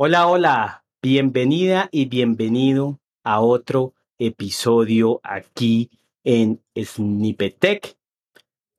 [0.00, 5.90] Hola, hola, bienvenida y bienvenido a otro episodio aquí
[6.22, 7.98] en Snippetech.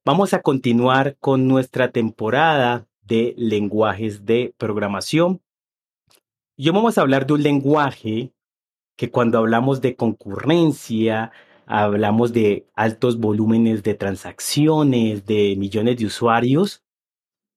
[0.05, 5.42] Vamos a continuar con nuestra temporada de lenguajes de programación.
[6.55, 8.32] Y vamos a hablar de un lenguaje
[8.96, 11.33] que cuando hablamos de concurrencia,
[11.65, 16.82] hablamos de altos volúmenes de transacciones, de millones de usuarios,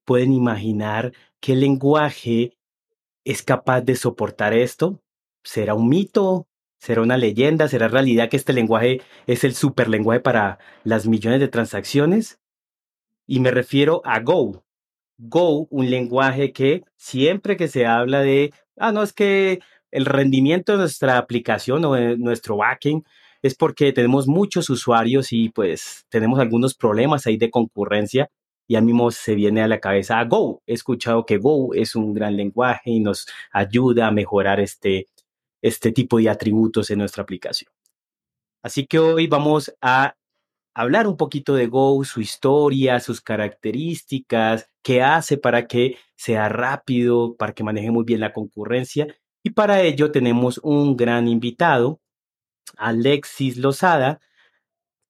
[0.05, 2.59] pueden imaginar qué lenguaje
[3.25, 5.01] es capaz de soportar esto.
[5.43, 6.47] ¿Será un mito?
[6.79, 7.69] ¿Será una leyenda?
[7.69, 12.41] ¿Será realidad que este lenguaje es el superlenguaje para las millones de transacciones?
[13.27, 14.65] Y me refiero a Go.
[15.19, 19.61] Go, un lenguaje que siempre que se habla de, ah, no, es que
[19.93, 23.05] el rendimiento de nuestra aplicación o nuestro backend
[23.43, 28.31] es porque tenemos muchos usuarios y pues tenemos algunos problemas ahí de concurrencia
[28.67, 30.63] y a mí se viene a la cabeza Go.
[30.67, 35.09] He escuchado que Go es un gran lenguaje y nos ayuda a mejorar este,
[35.61, 37.73] este tipo de atributos en nuestra aplicación.
[38.63, 40.17] Así que hoy vamos a
[40.75, 47.37] hablar un poquito de Go, su historia, sus características, qué hace para que sea rápido,
[47.37, 49.15] para que maneje muy bien la concurrencia.
[49.43, 52.01] Y para ello tenemos un gran invitado,
[52.77, 54.21] Alexis Lozada,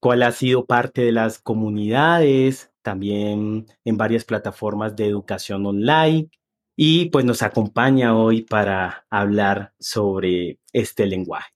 [0.00, 6.30] cual ha sido parte de las comunidades, también en varias plataformas de educación online
[6.76, 11.52] y pues nos acompaña hoy para hablar sobre este lenguaje.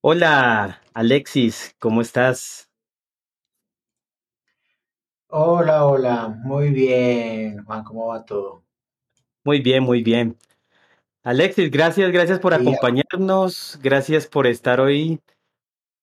[0.00, 2.70] Hola Alexis, ¿cómo estás?
[5.28, 8.64] Hola, hola, muy bien, Juan, ¿cómo va todo?
[9.42, 10.38] Muy bien, muy bien.
[11.24, 15.20] Alexis, gracias, gracias por acompañarnos, gracias por estar hoy.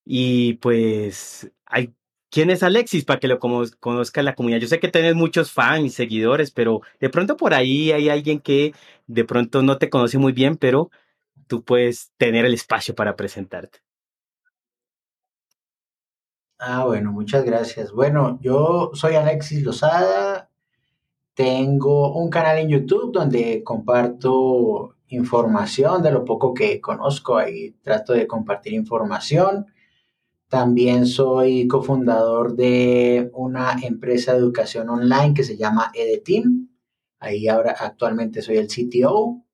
[0.03, 1.93] Y pues, hay,
[2.31, 4.59] ¿quién es Alexis para que lo conozca la comunidad?
[4.59, 8.39] Yo sé que tienes muchos fans y seguidores, pero de pronto por ahí hay alguien
[8.39, 8.73] que
[9.05, 10.89] de pronto no te conoce muy bien, pero
[11.47, 13.79] tú puedes tener el espacio para presentarte.
[16.57, 17.91] Ah, bueno, muchas gracias.
[17.91, 20.49] Bueno, yo soy Alexis Lozada,
[21.33, 28.13] tengo un canal en YouTube donde comparto información de lo poco que conozco, ahí trato
[28.13, 29.65] de compartir información.
[30.51, 36.67] También soy cofundador de una empresa de educación online que se llama EDTeam.
[37.19, 39.45] Ahí ahora actualmente soy el CTO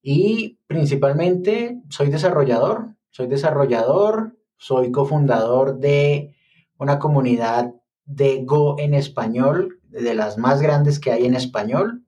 [0.00, 2.94] y principalmente soy desarrollador.
[3.10, 6.36] Soy desarrollador, soy cofundador de
[6.78, 7.74] una comunidad
[8.04, 12.04] de Go en español, de las más grandes que hay en español.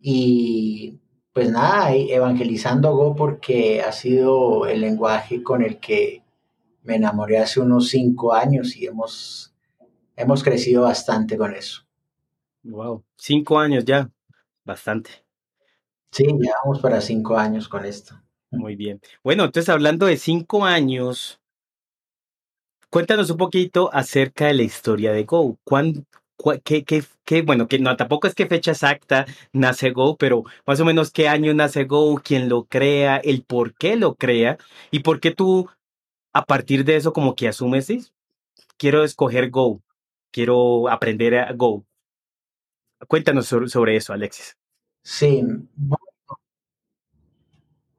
[0.00, 0.98] Y
[1.32, 6.25] pues nada, evangelizando Go porque ha sido el lenguaje con el que
[6.86, 9.54] me enamoré hace unos cinco años y hemos,
[10.14, 11.82] hemos crecido bastante con eso.
[12.62, 14.10] Wow, cinco años ya,
[14.64, 15.10] bastante.
[16.10, 18.20] Sí, ya vamos para cinco años con esto.
[18.50, 19.00] Muy bien.
[19.22, 21.40] Bueno, entonces hablando de cinco años,
[22.88, 25.58] cuéntanos un poquito acerca de la historia de Go.
[25.64, 26.04] ¿Cuándo,
[26.64, 31.10] qué, bueno, que no, tampoco es qué fecha exacta nace Go, pero más o menos
[31.10, 34.58] qué año nace Go, quién lo crea, el por qué lo crea
[34.90, 35.68] y por qué tú
[36.36, 38.06] a partir de eso como que asumes, ¿sí?
[38.76, 39.82] quiero escoger Go,
[40.30, 41.86] quiero aprender a Go.
[43.08, 44.54] Cuéntanos sobre, eso, Alexis.
[45.02, 45.42] Sí,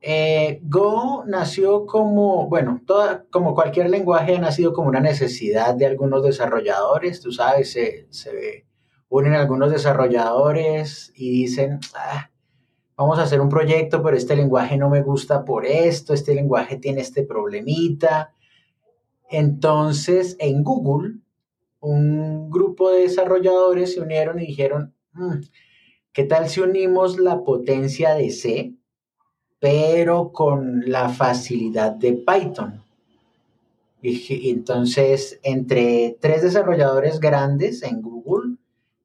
[0.01, 5.87] eh, Go nació como, bueno, toda, como cualquier lenguaje ha nacido como una necesidad de
[5.87, 8.67] algunos desarrolladores, tú sabes, se, se
[9.09, 12.29] unen algunos desarrolladores y dicen, ah,
[12.97, 16.77] vamos a hacer un proyecto, pero este lenguaje no me gusta por esto, este lenguaje
[16.77, 18.33] tiene este problemita.
[19.29, 21.19] Entonces, en Google,
[21.79, 25.35] un grupo de desarrolladores se unieron y dijeron, mm,
[26.11, 28.77] ¿qué tal si unimos la potencia de C?
[29.59, 32.83] pero con la facilidad de Python.
[34.01, 38.57] Entonces, entre tres desarrolladores grandes en Google,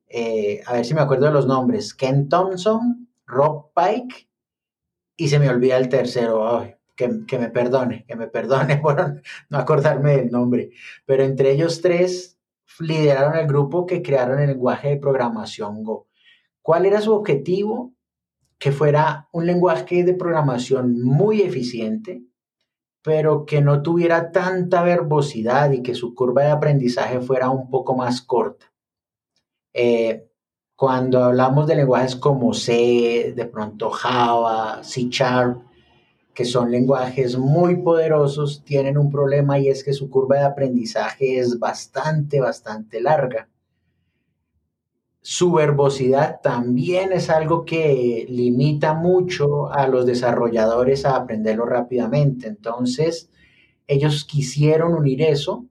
[0.09, 4.29] eh, a ver si me acuerdo de los nombres, Ken Thompson, Rob Pike,
[5.17, 6.65] y se me olvida el tercero,
[6.95, 10.71] que, me perdone, que me perdone por no acordarme del nombre,
[11.07, 12.39] pero entre ellos tres
[12.79, 16.09] lideraron el grupo que crearon el lenguaje de programación Go.
[16.63, 17.95] ¿Cuál era su objetivo?
[18.63, 22.23] que fuera un lenguaje de programación muy eficiente,
[23.03, 27.97] pero que no tuviera tanta verbosidad y que su curva de aprendizaje fuera un poco
[27.97, 28.73] más corta.
[29.75, 30.31] Eh,
[30.83, 35.63] cuando hablamos de lenguajes como C, de pronto Java, C Sharp,
[36.35, 41.39] que son lenguajes muy poderosos, tienen un problema y es que su curva de aprendizaje
[41.39, 43.49] es bastante, bastante larga.
[45.21, 52.49] su verbosidad también es algo que limita mucho a los desarrolladores a aprenderlo rápidamente.
[52.49, 53.31] Entonces,
[53.87, 55.65] ellos quisieron unir eso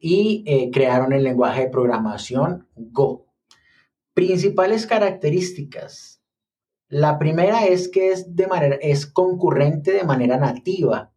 [0.00, 3.23] y eh, crearon el lenguaje de programación Go.
[4.14, 6.22] Principales características.
[6.88, 11.12] La primera es que es, de manera, es concurrente de manera nativa.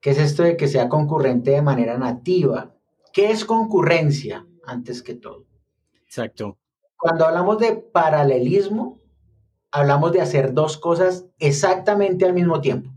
[0.00, 2.74] ¿Qué es esto de que sea concurrente de manera nativa?
[3.12, 5.46] ¿Qué es concurrencia antes que todo?
[6.04, 6.56] Exacto.
[6.96, 9.00] Cuando hablamos de paralelismo,
[9.70, 12.90] hablamos de hacer dos cosas exactamente al mismo tiempo.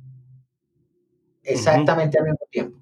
[1.43, 2.79] Exactamente al mismo tiempo.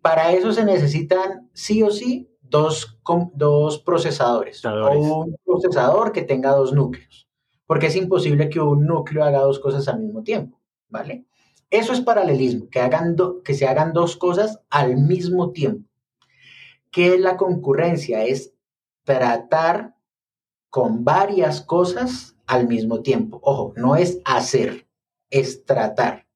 [0.00, 2.98] Para eso se necesitan sí o sí dos,
[3.34, 7.28] dos procesadores o un procesador que tenga dos núcleos,
[7.66, 11.24] porque es imposible que un núcleo haga dos cosas al mismo tiempo, ¿vale?
[11.70, 15.88] Eso es paralelismo, que, hagan que se hagan dos cosas al mismo tiempo.
[16.90, 18.24] ¿Qué es la concurrencia?
[18.24, 18.52] Es
[19.04, 19.94] tratar
[20.68, 23.38] con varias cosas al mismo tiempo.
[23.42, 24.88] Ojo, no es hacer,
[25.30, 26.26] es tratar.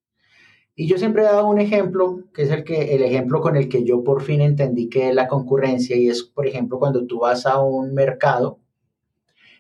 [0.76, 3.69] Y yo siempre he dado un ejemplo, que es el, que, el ejemplo con el
[3.69, 7.21] que yo por fin entendí que es la concurrencia, y es, por ejemplo, cuando tú
[7.21, 8.59] vas a un mercado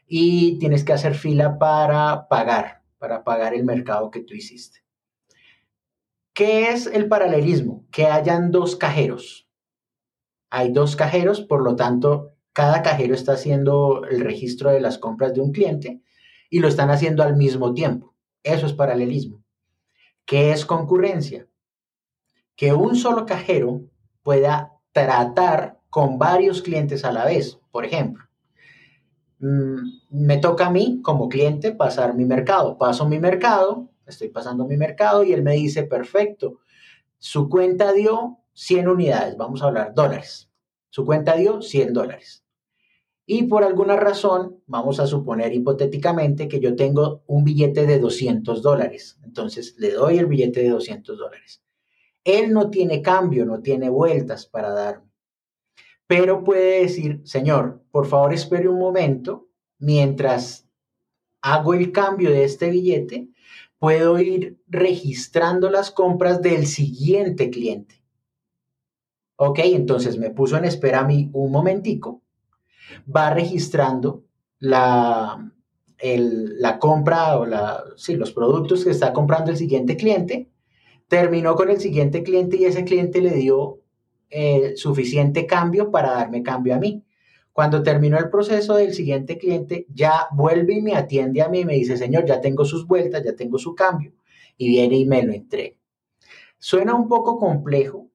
[0.08, 4.80] y tienes que hacer fila para pagar, para pagar el mercado que tú hiciste.
[6.32, 7.86] ¿Qué es el paralelismo?
[7.92, 9.48] Que hayan dos cajeros.
[10.50, 15.32] Hay dos cajeros, por lo tanto, cada cajero está haciendo el registro de las compras
[15.32, 16.02] de un cliente
[16.50, 18.16] y lo están haciendo al mismo tiempo.
[18.42, 19.43] Eso es paralelismo.
[20.26, 21.46] ¿Qué es concurrencia?
[22.56, 23.82] Que un solo cajero
[24.22, 27.58] pueda tratar con varios clientes a la vez.
[27.70, 28.24] Por ejemplo,
[29.40, 29.78] mm,
[30.10, 32.78] me toca a mí como cliente pasar mi mercado.
[32.78, 36.60] Paso mi mercado, estoy pasando mi mercado y él me dice, perfecto,
[37.18, 40.50] su cuenta dio 100 unidades, vamos a hablar dólares.
[40.90, 42.43] Su cuenta dio 100 dólares
[43.26, 48.60] y por alguna razón, vamos a suponer hipotéticamente que yo tengo un billete de 200
[48.60, 49.18] dólares.
[49.24, 51.62] Entonces le doy el billete de 200 dólares.
[52.22, 55.10] Él no tiene cambio, no tiene vueltas para darme.
[56.06, 59.48] Pero puede decir, señor, por favor espere un momento,
[59.78, 60.68] mientras
[61.40, 63.28] hago el cambio de este billete,
[63.78, 68.02] puedo ir registrando las compras del siguiente cliente.
[69.36, 72.23] Ok, entonces me puso en espera a mí un momentico
[73.14, 74.24] va registrando
[74.58, 75.52] la,
[76.02, 80.50] la compra o la, sí, los productos que está comprando el siguiente cliente,
[81.08, 83.80] terminó con el siguiente cliente y ese cliente le dio
[84.30, 87.04] eh, suficiente cambio para darme cambio a mí.
[87.52, 91.64] Cuando terminó el proceso del siguiente cliente, ya vuelve y me atiende a mí y
[91.64, 94.12] me dice, señor, ya tengo sus vueltas, ya tengo su cambio,
[94.56, 95.76] y viene y me lo entrega.
[96.58, 98.10] Suena un poco complejo,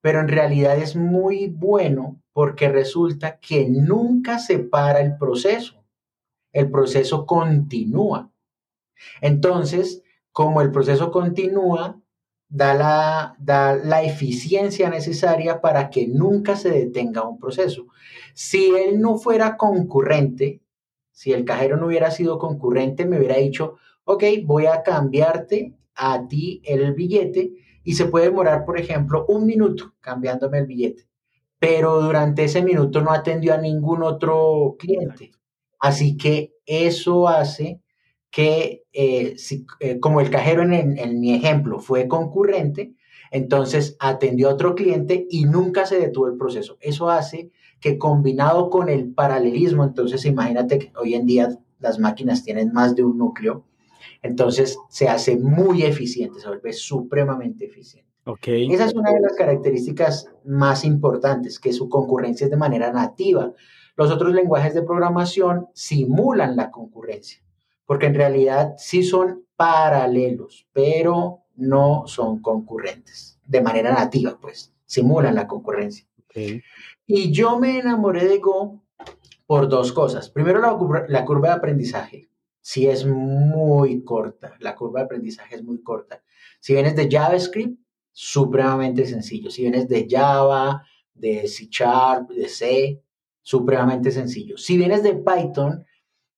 [0.00, 5.84] pero en realidad es muy bueno porque resulta que nunca se para el proceso.
[6.52, 8.30] El proceso continúa.
[9.20, 10.02] Entonces,
[10.32, 12.00] como el proceso continúa,
[12.48, 17.86] da la, da la eficiencia necesaria para que nunca se detenga un proceso.
[18.34, 20.62] Si él no fuera concurrente,
[21.10, 26.26] si el cajero no hubiera sido concurrente, me hubiera dicho, ok, voy a cambiarte a
[26.28, 27.52] ti el billete
[27.84, 31.11] y se puede demorar, por ejemplo, un minuto cambiándome el billete
[31.62, 35.30] pero durante ese minuto no atendió a ningún otro cliente.
[35.78, 37.80] Así que eso hace
[38.32, 39.36] que, eh,
[39.78, 42.96] eh, como el cajero en, mi ejemplo fue concurrente,
[43.30, 46.78] entonces atendió a otro cliente y nunca se detuvo el proceso.
[46.80, 52.42] Eso hace que combinado con el paralelismo, entonces imagínate que hoy en día las máquinas
[52.42, 53.64] tienen más de un núcleo,
[54.20, 58.11] entonces se hace muy eficiente, se vuelve supremamente eficiente.
[58.72, 63.52] Esa es una de las características más importantes, que su concurrencia es de manera nativa.
[63.96, 67.42] Los otros lenguajes de programación simulan la concurrencia,
[67.84, 75.34] porque en realidad sí son paralelos, pero no son concurrentes, de manera nativa, pues, simulan
[75.34, 76.06] la concurrencia.
[77.06, 78.82] Y yo me enamoré de Go
[79.46, 80.30] por dos cosas.
[80.30, 82.28] Primero, la, la curva de aprendizaje.
[82.64, 86.22] Sí es muy corta, la curva de aprendizaje es muy corta.
[86.60, 87.81] Si vienes de JavaScript,
[88.12, 89.50] supremamente sencillo.
[89.50, 93.02] Si vienes de Java, de C Sharp, de C,
[93.40, 94.56] supremamente sencillo.
[94.56, 95.84] Si vienes de Python,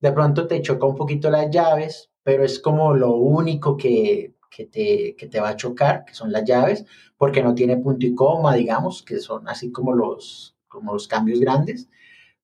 [0.00, 4.34] de pronto te choca un poquito las llaves, pero es como lo único que,
[4.70, 6.84] te, te va a chocar, que son las llaves,
[7.16, 11.40] porque no tiene punto y coma, digamos, que son así como los, como los cambios
[11.40, 11.88] grandes,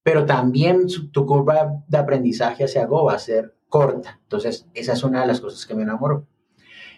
[0.03, 4.19] pero también tu curva de aprendizaje hacia Go va a ser corta.
[4.23, 6.27] Entonces, esa es una de las cosas que me enamoró.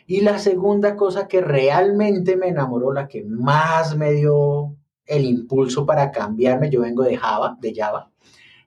[0.06, 5.86] Y la segunda cosa que realmente me enamoró, la que más me dio el impulso
[5.86, 8.10] para cambiarme, yo vengo de Java, de Java.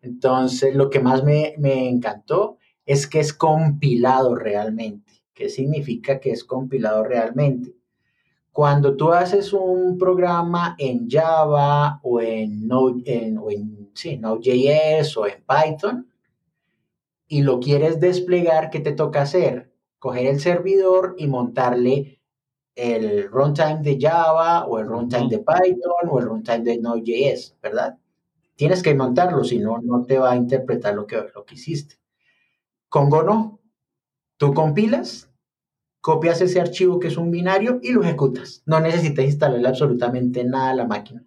[0.01, 5.23] Entonces, lo que más me, me encantó es que es compilado realmente.
[5.33, 7.75] ¿Qué significa que es compilado realmente?
[8.51, 13.89] Cuando tú haces un programa en Java o en, Node, en, o en
[14.21, 16.07] Node.js o en Python
[17.27, 19.74] y lo quieres desplegar, ¿qué te toca hacer?
[19.99, 22.19] Coger el servidor y montarle
[22.75, 27.97] el runtime de Java o el runtime de Python o el runtime de Node.js, ¿verdad?
[28.55, 31.99] Tienes que montarlo, si no, no te va a interpretar lo que, lo que hiciste.
[32.89, 33.59] Congo no.
[34.37, 35.31] Tú compilas,
[36.01, 38.61] copias ese archivo que es un binario y lo ejecutas.
[38.65, 41.25] No necesitas instalarle absolutamente nada a la máquina.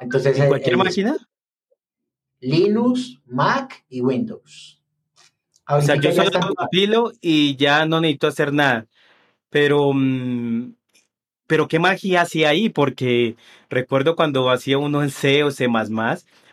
[0.00, 1.16] Entonces, ¿En cualquier máquina?
[2.40, 4.82] Linux, Mac y Windows.
[5.66, 8.86] O sea, yo solo compilo y ya no necesito hacer nada.
[9.50, 10.74] Pero, mm,
[11.46, 13.36] pero qué magia hacía ahí, porque
[13.70, 15.68] recuerdo cuando hacía uno en C o C++,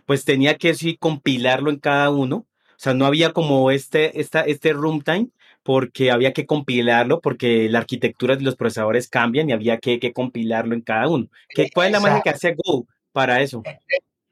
[0.05, 2.37] pues tenía que sí compilarlo en cada uno.
[2.37, 5.29] O sea, no había como este, esta, este runtime,
[5.63, 10.13] porque había que compilarlo, porque la arquitectura de los procesadores cambian y había que, que
[10.13, 11.27] compilarlo en cada uno.
[11.49, 13.61] ¿Qué, ¿Cuál es la magia que hace Go para eso?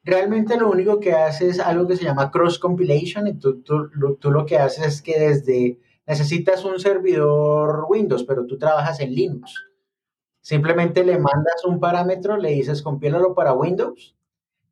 [0.03, 3.89] Realmente lo único que hace es algo que se llama cross compilation y tú, tú,
[4.19, 9.13] tú lo que haces es que desde necesitas un servidor Windows, pero tú trabajas en
[9.13, 9.53] Linux.
[10.41, 14.15] Simplemente le mandas un parámetro, le dices compílalo para Windows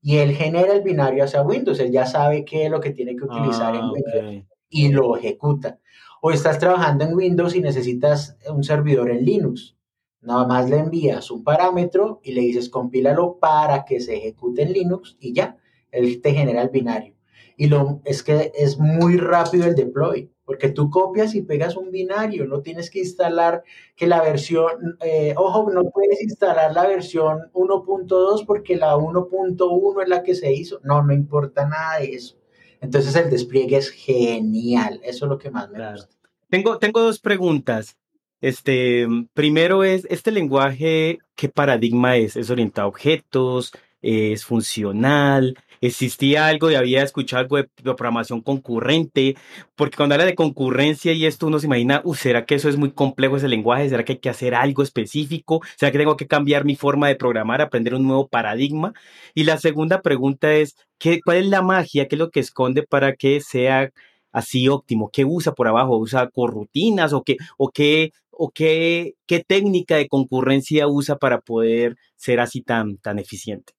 [0.01, 1.79] y él genera el binario hacia Windows.
[1.79, 5.15] Él ya sabe qué es lo que tiene que utilizar en ah, Windows y lo
[5.17, 5.79] ejecuta.
[6.21, 9.76] O estás trabajando en Windows y necesitas un servidor en Linux.
[10.21, 14.73] Nada más le envías un parámetro y le dices compílalo para que se ejecute en
[14.73, 15.57] Linux y ya,
[15.91, 17.15] él te genera el binario.
[17.55, 21.91] Y lo es que es muy rápido el deploy porque tú copias y pegas un
[21.91, 23.63] binario, no tienes que instalar
[23.97, 30.07] que la versión, eh, ojo, no puedes instalar la versión 1.2 porque la 1.1 es
[30.07, 32.37] la que se hizo, no, no importa nada de eso.
[32.79, 36.15] Entonces el despliegue es genial, eso es lo que más me gusta.
[36.49, 37.97] Tengo, tengo dos preguntas.
[38.41, 42.35] Este, primero es, ¿este lenguaje qué paradigma es?
[42.35, 43.73] ¿Es orientado a objetos?
[44.01, 45.55] ¿Es funcional?
[45.81, 49.35] existía algo y había escuchado algo de, programación concurrente,
[49.75, 52.91] porque cuando habla de concurrencia y esto uno se imagina, ¿será que eso es muy
[52.91, 53.89] complejo ese lenguaje?
[53.89, 55.61] ¿Será que hay que hacer algo específico?
[55.75, 58.93] ¿Será que tengo que cambiar mi forma de programar, aprender un nuevo paradigma?
[59.33, 62.07] Y la segunda pregunta es, ¿qué, ¿cuál es la magia?
[62.07, 63.91] ¿Qué es lo que esconde para que sea
[64.31, 65.09] así óptimo?
[65.11, 65.97] ¿Qué usa por abajo?
[65.97, 71.97] ¿Usa corrutinas o qué, o qué, o qué, qué técnica de concurrencia usa para poder
[72.15, 73.73] ser así tan, tan eficiente?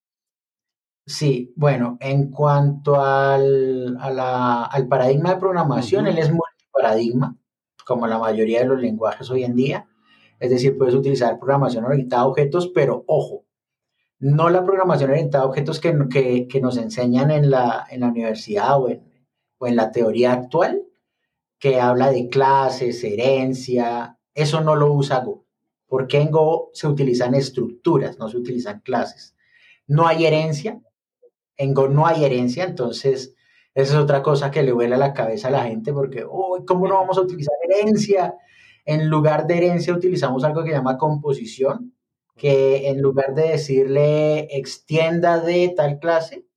[1.07, 7.35] Sí, bueno, en cuanto al, al paradigma de programación, él es multiparadigma,
[7.87, 9.89] como la mayoría de los lenguajes hoy en día.
[10.39, 13.45] Es decir, puedes utilizar programación orientada a objetos, pero ojo,
[14.21, 18.79] no la programación orientada a objetos que, que, nos enseñan en la, en la universidad
[18.79, 19.08] o en,
[19.59, 20.85] o en la teoría actual,
[21.59, 25.45] que habla de clases, herencia, eso no lo usa Go,
[25.87, 29.35] porque en Go se utilizan estructuras, no se utilizan clases.
[29.87, 30.81] No hay herencia,
[31.57, 33.35] en Go no hay herencia, entonces
[33.75, 36.89] esa es otra cosa que le vuela la cabeza a la gente porque, uy, ¿cómo
[36.89, 38.35] no vamos a utilizar herencia?
[38.85, 41.95] En lugar de herencia utilizamos algo que llama composición,
[42.37, 46.48] que en lugar de decirle extienda de tal clase,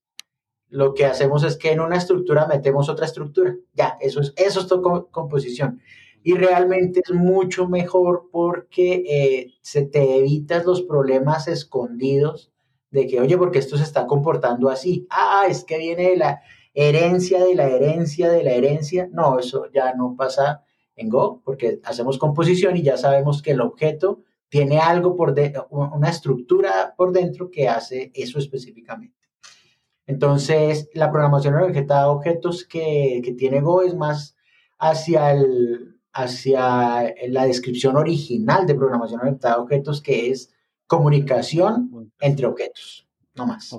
[0.72, 3.58] lo que hacemos es que en una estructura metemos otra estructura.
[3.74, 5.82] Ya, eso es, eso es todo composición.
[6.24, 12.54] Y realmente es mucho mejor porque eh, se te evitas los problemas escondidos
[12.90, 15.06] de que, oye, porque esto se está comportando así.
[15.10, 16.42] Ah, es que viene de la
[16.74, 19.10] herencia, de la herencia, de la herencia.
[19.12, 20.64] No, eso ya no pasa
[20.96, 25.68] en Go, porque hacemos composición y ya sabemos que el objeto tiene algo por dentro,
[25.70, 29.21] una estructura por dentro que hace eso específicamente.
[30.12, 34.36] Entonces, la programación orientada a objetos que, que tiene Go es más
[34.78, 40.54] hacia, el, hacia la descripción original de programación orientada a objetos, que es
[40.86, 43.74] comunicación entre objetos, no más.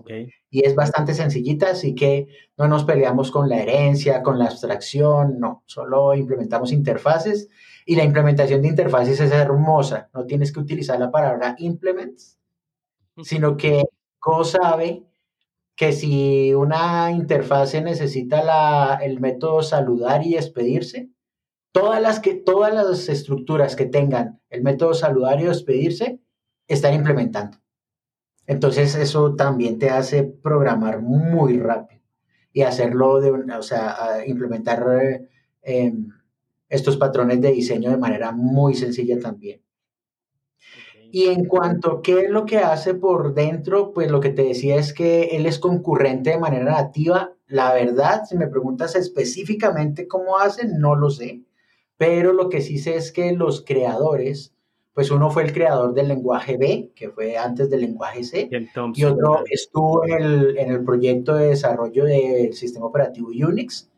[0.48, 5.38] Y es bastante sencillita, así que no nos peleamos con la herencia, con la abstracción,
[5.38, 7.50] no, solo implementamos interfaces
[7.84, 12.38] y la implementación de interfaces es hermosa, no tienes que utilizar la palabra implements,
[13.22, 13.82] sino que
[14.18, 15.12] Go sabe
[15.82, 21.10] que si una interfase necesita la, el método saludar y despedirse,
[21.72, 26.20] todas las, que, todas las estructuras que tengan el método saludar y despedirse
[26.68, 27.58] están implementando.
[28.46, 32.00] Entonces eso también te hace programar muy rápido
[32.52, 34.86] y hacerlo de, o sea, implementar
[35.62, 36.10] em,
[36.68, 39.60] estos patrones de diseño de manera muy sencilla también.
[41.14, 44.45] Y en cuanto a qué es lo que hace por dentro, pues lo que te
[44.45, 47.35] decía es que él es concurrente de manera nativa.
[47.49, 51.42] la verdad, si me preguntas específicamente cómo hacen, no lo sé,
[51.99, 54.54] pero lo que sí sé es que los creadores,
[54.95, 58.49] pues uno fue el creador del lenguaje B, que fue antes del lenguaje C,
[58.95, 63.91] y otro estuvo en el, en el proyecto de desarrollo del sistema operativo Unix,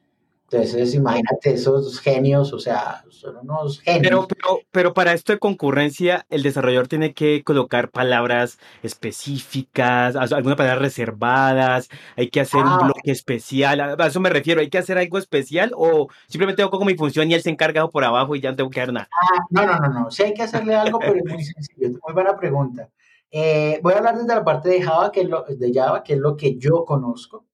[0.54, 4.02] entonces, imagínate esos genios, o sea, son unos genios.
[4.02, 10.56] Pero, pero, pero para esto de concurrencia, el desarrollador tiene que colocar palabras específicas, algunas
[10.56, 14.78] palabras reservadas, hay que hacer un ah, bloque especial, a eso me refiero, ¿hay que
[14.78, 18.36] hacer algo especial o simplemente hago como mi función y él se encarga por abajo
[18.36, 19.08] y ya no tengo que hacer nada?
[19.12, 22.14] Ah, no, no, no, no, sí hay que hacerle algo, pero es muy sencillo, muy
[22.14, 22.88] buena pregunta.
[23.36, 26.12] Eh, voy a hablar desde la parte de Java, que es lo, de Java, que
[26.12, 27.44] es lo que yo conozco.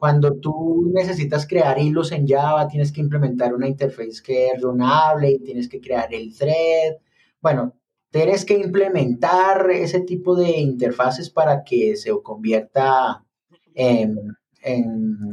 [0.00, 5.30] Cuando tú necesitas crear hilos en Java, tienes que implementar una interface que es runable
[5.30, 6.96] y tienes que crear el thread.
[7.42, 7.74] Bueno,
[8.08, 13.26] tienes que implementar ese tipo de interfaces para que se convierta
[13.74, 14.38] en,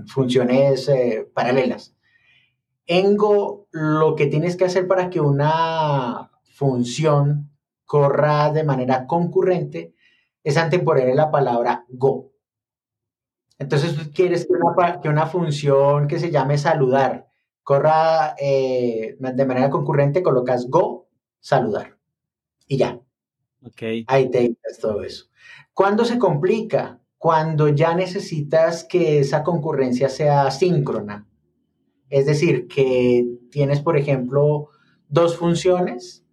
[0.07, 1.95] funciones eh, paralelas.
[2.87, 7.51] En Go, lo que tienes que hacer para que una función
[7.85, 9.93] corra de manera concurrente
[10.43, 12.33] es anteponer la palabra Go.
[13.59, 17.27] Entonces tú quieres que una, que una función que se llame saludar
[17.63, 21.09] corra eh, de manera concurrente, colocas go,
[21.41, 21.97] saludar.
[22.65, 23.01] Y ya.
[23.61, 24.05] Okay.
[24.07, 25.25] Ahí te dices todo eso.
[25.73, 27.01] ¿Cuándo se complica?
[27.17, 31.27] Cuando ya necesitas que esa concurrencia sea síncrona.
[32.09, 34.69] Es decir, que tienes, por ejemplo,
[35.09, 36.25] dos funciones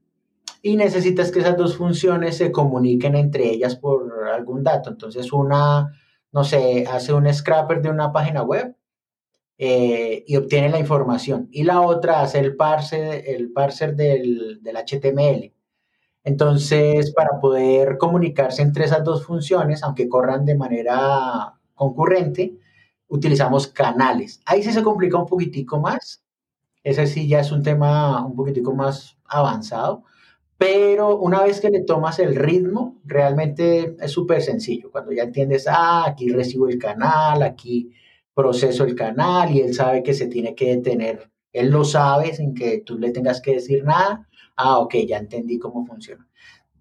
[0.63, 4.91] y necesitas que esas dos funciones se comuniquen entre ellas por algún dato.
[4.91, 5.91] Entonces, una
[6.35, 8.77] no sé, hace un scrapper de una página web
[9.57, 11.49] eh, y obtiene la información.
[11.53, 15.55] Y la otra hace el parser, el parser del, del HTML.
[16.25, 22.59] Entonces, para poder comunicarse entre esas dos funciones, aunque corran de manera concurrente,
[23.07, 24.41] utilizamos canales.
[24.45, 26.25] Ahí sí se complica un poquitico más.
[26.83, 30.03] Ese sí ya es un tema un poquitico más avanzado,
[30.57, 34.91] pero una vez que le tomas el ritmo, realmente es súper sencillo.
[34.91, 37.91] Cuando ya entiendes, ah, aquí recibo el canal, aquí
[38.35, 41.31] proceso el canal y él sabe que se tiene que detener.
[41.53, 44.29] Él lo sabe sin que tú le tengas que decir nada.
[44.57, 46.27] Ah, ok, ya entendí cómo funciona.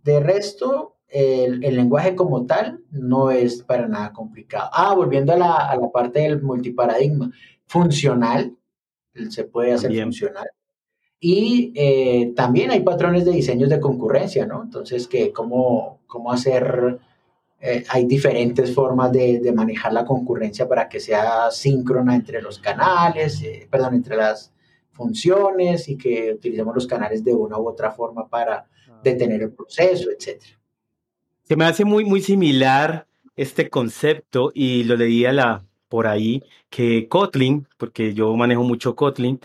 [0.04, 4.70] De resto, el, lenguaje como tal no es para nada complicado.
[4.74, 7.32] Ah, volviendo a la, parte del multiparadigma.
[7.66, 8.56] Funcional,
[9.30, 10.48] se puede hacer funcional
[11.26, 14.62] y eh, también hay patrones de diseños de concurrencia, ¿no?
[14.62, 17.00] Entonces, que cómo, cómo hacer,
[17.62, 22.60] eh, hay diferentes formas de, de, manejar la concurrencia para que sea síncrona entre los
[22.60, 24.52] canales, eh, perdón, entre las
[24.92, 29.00] funciones y que utilicemos los canales de una u otra forma para ah.
[29.02, 30.44] detener el proceso, etc.
[31.44, 33.08] Se me hace muy, muy similar
[33.38, 39.40] este concepto y lo leía la, por ahí, que Kotlin, porque yo manejo mucho Kotlin,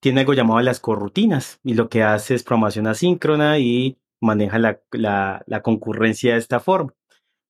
[0.00, 4.80] tiene algo llamado las corrutinas y lo que hace es programación asíncrona y maneja la,
[4.92, 6.94] la, concurrencia de esta forma.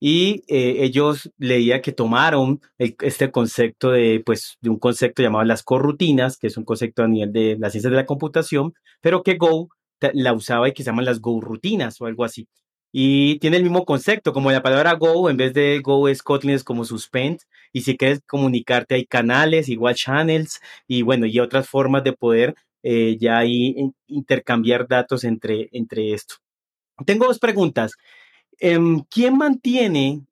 [0.01, 5.65] Y eh, ellos leía que tomaron este concepto de, pues, de un concepto llamado las
[5.65, 9.37] corrutinas, que es un concepto a nivel de las ciencias de la computación, pero que
[9.37, 9.69] Go
[10.01, 12.49] la usaba y que se llaman las Go rutinas o algo así.
[12.93, 16.55] Y tiene el mismo concepto, como la palabra Go, en vez de Go es Kotlin,
[16.55, 17.41] es como suspend.
[17.73, 22.55] Y si quieres comunicarte, hay canales, igual channels, y bueno, y otras formas de poder
[22.83, 23.75] eh, ya ahí
[24.07, 26.37] intercambiar datos entre, entre esto.
[27.07, 27.93] Tengo dos preguntas.
[28.59, 30.23] Em, ¿Quién mantiene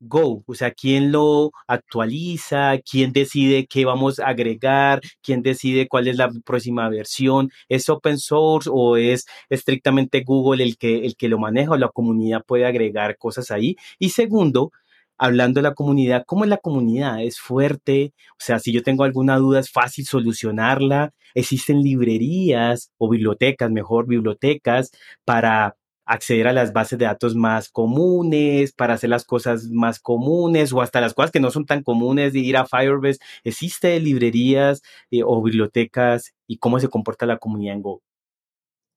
[0.00, 6.06] Go, o sea, quién lo actualiza, quién decide qué vamos a agregar, quién decide cuál
[6.06, 11.28] es la próxima versión, es open source o es estrictamente Google el que, el que
[11.28, 13.76] lo maneja o la comunidad puede agregar cosas ahí.
[13.98, 14.70] Y segundo,
[15.18, 17.22] hablando de la comunidad, ¿cómo es la comunidad?
[17.22, 18.12] ¿Es fuerte?
[18.32, 21.12] O sea, si yo tengo alguna duda, ¿es fácil solucionarla?
[21.34, 24.92] ¿Existen librerías o bibliotecas, mejor bibliotecas,
[25.24, 25.76] para
[26.08, 30.80] acceder a las bases de datos más comunes, para hacer las cosas más comunes o
[30.80, 33.18] hasta las cosas que no son tan comunes de ir a Firebase.
[33.44, 38.02] ¿Existe librerías eh, o bibliotecas y cómo se comporta la comunidad en Go?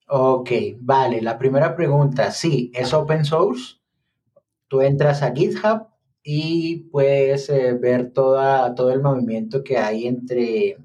[0.08, 1.22] Ok, vale.
[1.22, 3.76] La primera pregunta, sí, es open source.
[4.68, 5.88] Tú entras a GitHub
[6.24, 10.78] y puedes eh, ver toda, todo el movimiento que hay entre,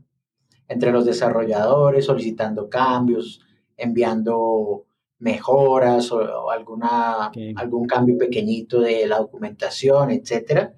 [0.67, 3.43] entre los desarrolladores, solicitando cambios,
[3.77, 4.86] enviando
[5.19, 10.75] mejoras o, alguna, algún cambio pequeñito de la documentación, etcétera.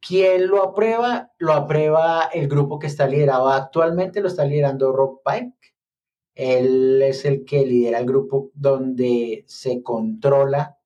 [0.00, 1.32] ¿Quién lo aprueba?
[1.38, 5.54] Lo aprueba el grupo que está liderado actualmente, lo está liderando Rob Pike.
[6.34, 10.78] Él es el que lidera el grupo donde se controla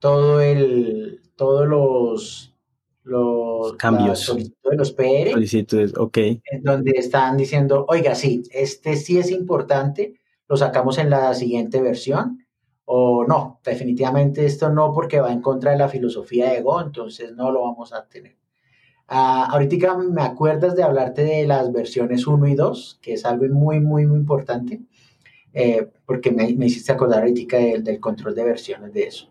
[0.00, 2.56] todo el, todos los,
[3.04, 5.30] los cambios de los PR.
[5.30, 6.18] Solicitudes, ok.
[6.18, 11.80] En donde están diciendo, oiga, sí, este sí es importante, lo sacamos en la siguiente
[11.80, 12.46] versión,
[12.84, 17.32] o no, definitivamente esto no porque va en contra de la filosofía de Go, entonces
[17.32, 18.36] no lo vamos a tener.
[19.08, 23.46] Uh, ahorita me acuerdas de hablarte de las versiones 1 y 2, que es algo
[23.52, 24.80] muy, muy, muy importante,
[25.52, 29.30] eh, porque me, me, hiciste acordar ahorita del, del control de versiones de eso.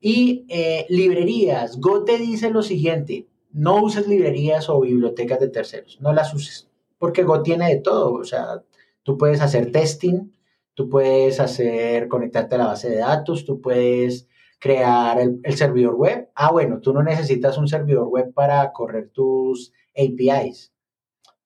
[0.00, 5.98] Y eh, librerías, Go te dice lo siguiente, no uses librerías o bibliotecas de terceros,
[6.00, 8.62] no las uses, porque Go tiene de todo, o sea,
[9.02, 10.30] tú puedes hacer testing,
[10.78, 14.28] tú puedes hacer, conectarte a la base de datos, tú puedes
[14.60, 16.30] crear el, servidor web.
[16.36, 20.72] Ah, bueno, tú no necesitas un servidor web para correr tus APIs.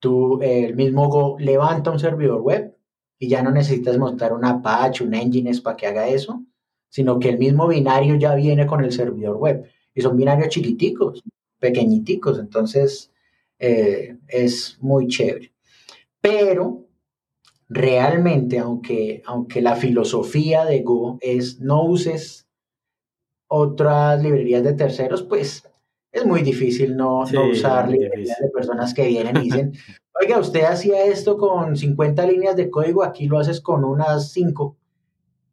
[0.01, 2.77] Tú, el mismo Go levanta un servidor web
[3.19, 6.45] y ya no necesitas montar un Apache, un Nginx para que haga eso
[6.91, 9.65] sino que el mismo binario ya viene con el servidor web.
[9.95, 11.23] Y son binarios chiquiticos,
[11.59, 13.11] pequeñiticos, entonces
[13.59, 15.55] eh, es muy chévere.
[16.21, 16.82] Pero
[17.73, 22.47] realmente, aunque, aunque la filosofía de Go es no uses
[23.49, 25.69] otras librerías de terceros, pues
[26.11, 29.73] es muy difícil no, usar librerías de personas que vienen y dicen,
[30.21, 34.77] oiga, usted hacía esto con 50 líneas de código, aquí lo haces con unas 5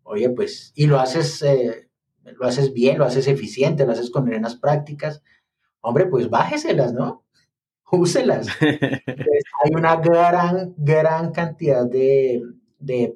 [0.09, 1.87] oye, pues, y lo haces, eh,
[2.23, 5.21] lo haces bien, lo haces eficiente, lo haces con buenas prácticas,
[5.81, 7.23] hombre, pues bájeselas, ¿no?
[7.91, 8.47] Úselas.
[8.61, 12.43] hay una gran, gran cantidad de,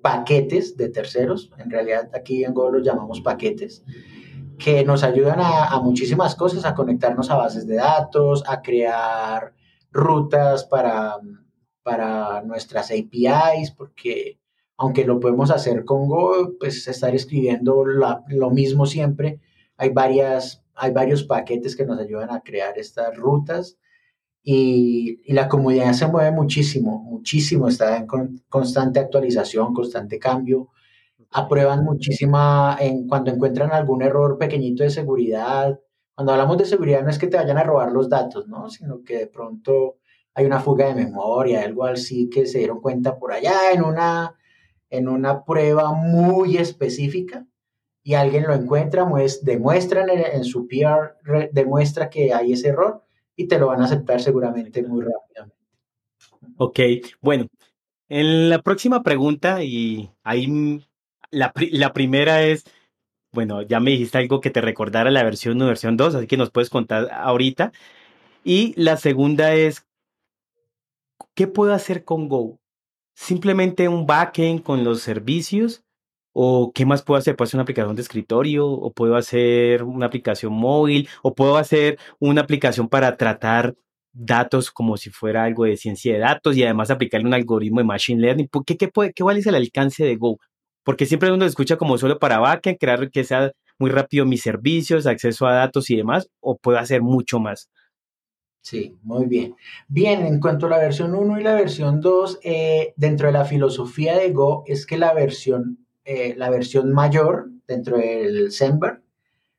[0.01, 3.83] paquetes de terceros, en realidad aquí en Go los llamamos paquetes,
[4.57, 9.53] que nos ayudan a, a, muchísimas cosas, a conectarnos a bases de datos, a crear
[9.91, 11.17] rutas para,
[11.83, 14.39] para nuestras APIs, porque
[14.77, 19.39] aunque lo podemos hacer con Go, pues estar escribiendo lo mismo siempre.
[19.77, 23.77] Hay, varias, hay varios paquetes que nos ayudan a crear estas rutas
[24.43, 28.07] y, la comunidad se mueve muchísimo, muchísimo, está en
[28.49, 30.69] constante actualización, constante cambio.
[31.31, 35.79] Aprueban muchísima en cuando encuentran algún error pequeñito de seguridad.
[36.15, 38.69] Cuando hablamos de seguridad no es que te vayan a robar los datos, ¿no?
[38.69, 39.97] Sino que de pronto
[40.35, 44.35] hay una fuga de memoria, algo así que se dieron cuenta por allá en una
[44.89, 47.47] en una prueba muy específica
[48.03, 53.03] y alguien lo encuentra, pues, demuestra en, su PR, demuestra que hay ese error
[53.35, 55.57] y te lo van a aceptar seguramente muy rápidamente.
[56.57, 56.79] Ok,
[57.21, 57.47] bueno,
[58.09, 60.85] en la próxima pregunta, y ahí
[61.31, 62.65] la, la primera es,
[63.31, 66.37] bueno, ya me dijiste algo que te recordara la versión 1, versión 2, así que
[66.37, 67.71] nos puedes contar ahorita.
[68.43, 69.85] Y la segunda es,
[71.33, 72.59] ¿qué puedo hacer con Go?
[73.13, 75.82] simplemente un backend con los servicios?
[76.33, 77.35] ¿O qué más puedo hacer?
[77.35, 78.67] ¿Puedo hacer una aplicación de escritorio?
[78.67, 81.07] ¿O puedo hacer una aplicación móvil?
[81.21, 83.75] ¿O puedo hacer una aplicación para tratar
[84.13, 87.85] datos como si fuera algo de ciencia de datos y además aplicarle un algoritmo de
[87.85, 88.49] machine learning?
[88.65, 90.39] ¿Qué, qué, puede, qué es el alcance de Go?
[90.83, 95.07] Porque siempre uno escucha como solo para backend, crear que sea muy rápido mis servicios,
[95.07, 97.69] acceso a datos y demás, o puedo hacer mucho más.
[98.61, 99.55] Sí, muy bien.
[99.89, 103.43] Bien, en cuanto a la versión 1 y la versión 2, eh, dentro de la
[103.43, 109.01] filosofía de Go es que la versión, eh, la versión mayor dentro del Semver,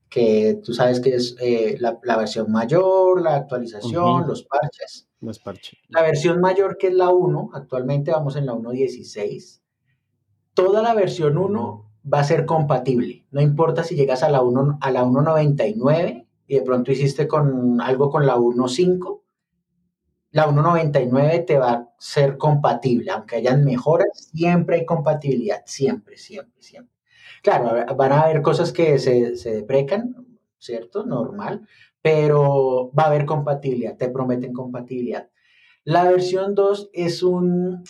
[0.08, 5.08] que tú sabes que es eh, la, versión mayor, la actualización, los parches.
[5.20, 5.78] Los parches.
[5.88, 9.60] La versión mayor que es la 1, actualmente vamos en la 1.16.
[10.52, 13.26] Toda la versión 1 va a ser compatible.
[13.30, 17.80] No importa si llegas a la 1 a la 1.99 y de pronto hiciste con
[17.80, 19.22] algo con la 1.5,
[20.30, 26.62] la 1.99 te va a ser compatible, aunque hayan mejoras, siempre hay compatibilidad, siempre, siempre,
[26.62, 26.94] siempre.
[27.42, 30.14] Claro, van a haber cosas que se, deprecan,
[30.58, 31.04] ¿cierto?
[31.04, 31.66] Normal,
[32.00, 35.28] pero va a haber compatibilidad, te prometen compatibilidad.
[35.84, 37.84] La versión 2 es un,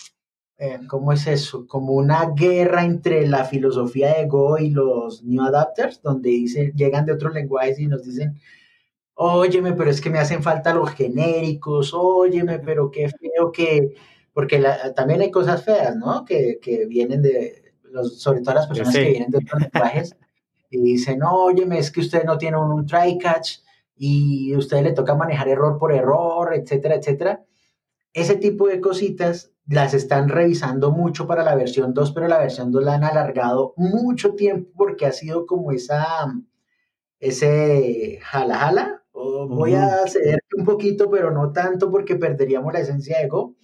[0.58, 1.66] eh, ¿cómo es eso?
[1.66, 7.06] Como una guerra entre la filosofía de Go y los New Adapters, donde dicen, llegan
[7.06, 8.40] de otros lenguajes y nos dicen,
[9.14, 13.94] óyeme, pero es que me hacen falta los genéricos, óyeme, pero qué feo que,
[14.32, 14.62] porque
[14.96, 16.24] también hay cosas feas, ¿no?
[16.24, 20.16] Que, que vienen de, los, sobre todo las personas que vienen de otros lenguajes
[20.70, 23.58] y dicen, óyeme, es que usted no tiene un, un try catch
[23.96, 27.44] y a usted le toca manejar error por error, etcétera, etcétera.
[28.12, 32.70] Ese tipo de cositas las están revisando mucho para la versión 2, pero la versión
[32.70, 36.32] 2 la han alargado mucho tiempo porque ha sido como esa,
[37.18, 39.03] ese jala jala.
[39.14, 43.54] Voy a ceder un poquito, pero no tanto porque perderíamos la esencia de Go.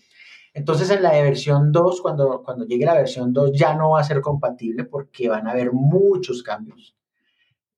[0.52, 4.00] Entonces en la de versión 2, cuando, cuando llegue la versión 2, ya no va
[4.00, 6.96] a ser compatible porque van a haber muchos cambios,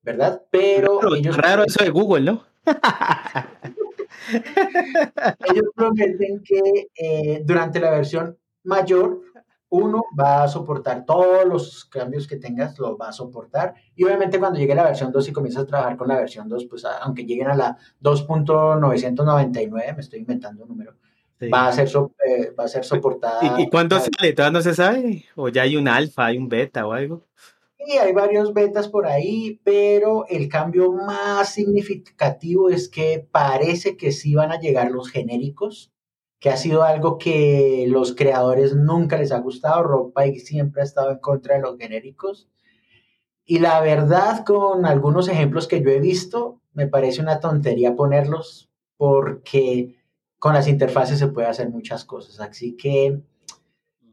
[0.02, 0.42] ¿verdad?
[0.50, 1.36] Pero, ellos...
[1.36, 2.44] Raro eso de Google, ¿no?
[5.50, 9.20] Ellos prometen que eh, durante la versión mayor,
[9.72, 13.74] uno va a soportar todos los cambios que tengas, los va a soportar.
[13.96, 16.66] Y obviamente cuando llegue la versión 2 y comienzas a trabajar con la versión 2,
[16.66, 20.94] pues aunque lleguen a la 2.999, me estoy inventando un número,
[21.52, 23.58] va, a ser eh, va a ser soportada.
[23.58, 24.34] ¿Y, cuándo sale?
[24.34, 25.24] ¿Todavía no se sabe?
[25.36, 27.24] ¿O ya hay un alfa, hay un beta o algo?
[27.78, 34.12] Sí, hay varios betas por ahí, pero el cambio más significativo es que parece que
[34.12, 35.90] sí van a llegar los genéricos,
[36.42, 39.84] que ha sido algo que los creadores nunca les ha gustado.
[39.84, 42.48] Rob Pike siempre ha estado en contra de los genéricos.
[43.44, 48.68] Y la verdad, con algunos ejemplos que yo he visto, me parece una tontería ponerlos
[48.96, 49.94] porque
[50.40, 52.40] con las interfaces se puede hacer muchas cosas.
[52.40, 53.22] Así que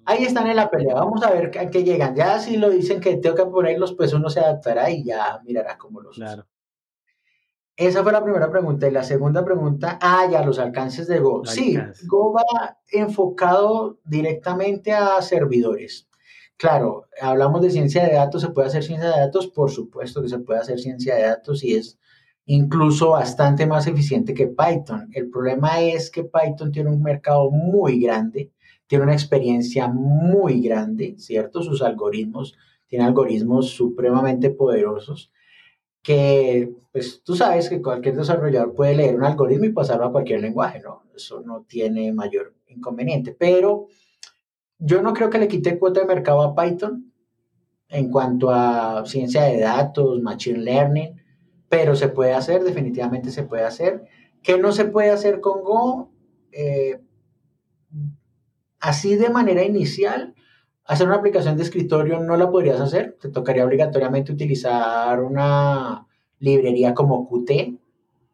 [0.05, 0.93] ahí están en la pelea.
[0.93, 2.15] Vamos a ver a qué llegan.
[2.15, 5.79] Ya si lo dicen que tengo que ponerlos, pues uno se adaptará y ya mirará
[5.79, 6.45] cómo los claro.
[7.79, 8.87] Esa fue la primera pregunta.
[8.87, 11.45] Y la segunda pregunta, ah, ya, los alcances de Go.
[11.45, 16.07] Sí, Go va enfocado directamente a servidores.
[16.57, 19.47] Claro, hablamos de ciencia de datos, ¿se puede hacer ciencia de datos?
[19.47, 21.97] Por supuesto que se puede hacer ciencia de datos y es
[22.45, 25.09] incluso bastante más eficiente que Python.
[25.13, 28.51] El problema es que Python tiene un mercado muy grande
[28.89, 31.61] tiene una experiencia muy grande, ¿cierto?
[31.61, 35.31] Sus algoritmos, tiene algoritmos supremamente poderosos
[36.01, 40.41] que, pues tú sabes que cualquier desarrollador puede leer un algoritmo y pasarlo a cualquier
[40.41, 41.03] lenguaje, ¿no?
[41.15, 43.87] Eso no tiene mayor inconveniente, pero
[44.77, 47.11] yo no creo que le quite cuota de mercado a Python
[47.89, 51.21] en cuanto a ciencia de datos, machine learning,
[51.67, 54.05] pero se puede hacer, definitivamente se puede hacer.
[54.41, 56.11] ¿Qué no se puede hacer con Go?
[56.51, 57.01] Eh,
[58.79, 60.35] Así de manera inicial,
[60.89, 63.15] hacer una aplicación de escritorio no la podrías hacer.
[63.21, 66.07] Te tocaría obligatoriamente utilizar una
[66.39, 67.77] librería como Qt,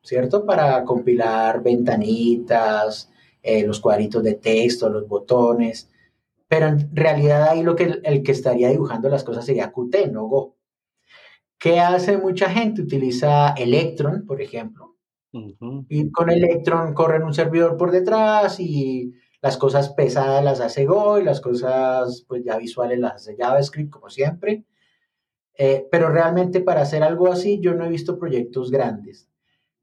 [0.01, 0.45] ¿cierto?
[0.45, 3.11] Para compilar ventanitas,
[3.43, 5.89] eh, los cuadritos de texto, los botones.
[6.47, 10.27] Pero en realidad ahí lo que el, que estaría dibujando las cosas sería Qt, no
[10.27, 10.55] Go.
[11.59, 12.83] ¿Qué hace mucha gente?
[12.83, 14.95] Utiliza Electron, por ejemplo.
[15.89, 19.13] Y con Electron corren un servidor por detrás y
[19.45, 23.91] las cosas pesadas las hace Go y las cosas pues ya visuales las hace JavaScript
[23.91, 24.65] como siempre.
[25.55, 29.29] Eh, pero realmente para hacer algo así yo no he visto proyectos grandes.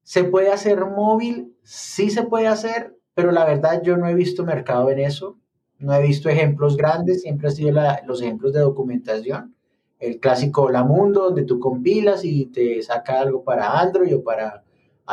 [0.02, 1.56] ¿Se puede hacer móvil?
[1.62, 5.38] Sí se puede hacer, pero la verdad yo no he visto mercado en eso.
[5.78, 9.54] No he visto ejemplos grandes, siempre han sido los ejemplos de documentación.
[10.00, 14.64] El clásico La Mundo, donde tú compilas y te saca algo para Android o para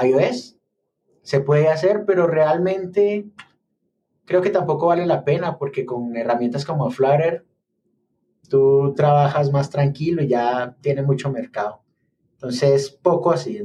[0.03, 0.57] iOS.
[1.21, 3.27] Se puede hacer, pero realmente
[4.29, 7.47] creo que tampoco vale la pena porque con herramientas como Flutter
[8.47, 11.81] tú trabajas más tranquilo y ya tiene mucho mercado.
[12.33, 13.57] Entonces, poco así.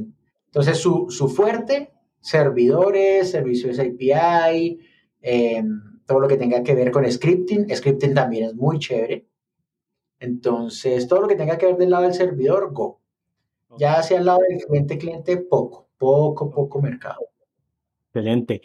[0.47, 4.79] Entonces, su, fuerte, servidores, servicios API,
[5.21, 7.69] em, todo lo que tenga que ver con scripting.
[7.69, 9.27] Scripting también es muy chévere.
[10.19, 13.01] Entonces, todo lo que tenga que ver del lado del servidor, Go.
[13.77, 17.21] Ya hacia el lado del cliente, cliente, poco, poco, poco mercado.
[18.07, 18.61] Excelente.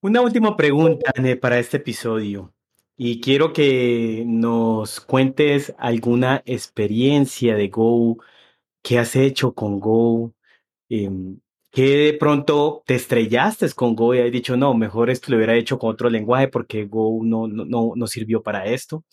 [0.00, 2.54] Una última pregunta para este episodio
[2.96, 8.18] y quiero que nos cuentes alguna experiencia de Go,
[8.82, 10.34] qué has hecho con Go,
[10.88, 11.40] em,
[11.72, 11.82] que
[12.12, 15.78] de pronto te estrellaste con Go y has dicho, no, mejor esto lo hubiera hecho
[15.80, 19.04] con otro lenguaje porque Go no, no, no sirvió para esto.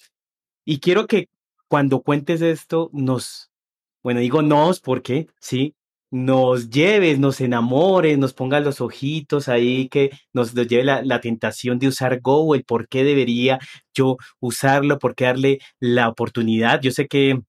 [0.65, 1.29] Y quiero que
[1.67, 3.51] cuando cuentes esto nos,
[4.03, 5.75] bueno, digo nos porque, sí,
[6.15, 11.89] nos lleves, nos enamores, nos pongas los ojitos ahí, que nos, lleve la, tentación de
[11.89, 13.59] usar Go, el por qué debería
[13.93, 16.79] yo usarlo, por qué darle la oportunidad.
[16.81, 17.41] Yo sé que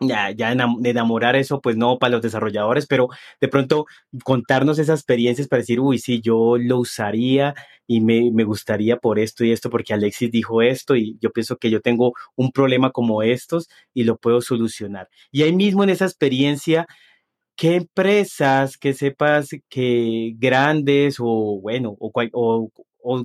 [0.00, 3.08] ya, ya enamorar eso, pues no para los desarrolladores, pero
[3.40, 3.86] de pronto
[4.24, 7.54] contarnos esas experiencias para decir, uy, sí, yo lo usaría
[7.86, 11.56] y me, me gustaría por esto y esto, porque Alexis dijo esto y yo pienso
[11.56, 15.08] que yo tengo un problema como estos y lo puedo solucionar.
[15.30, 16.88] Y ahí mismo en esa experiencia,
[17.56, 22.70] ¿Qué empresas que sepas que grandes o bueno, o cuál, o,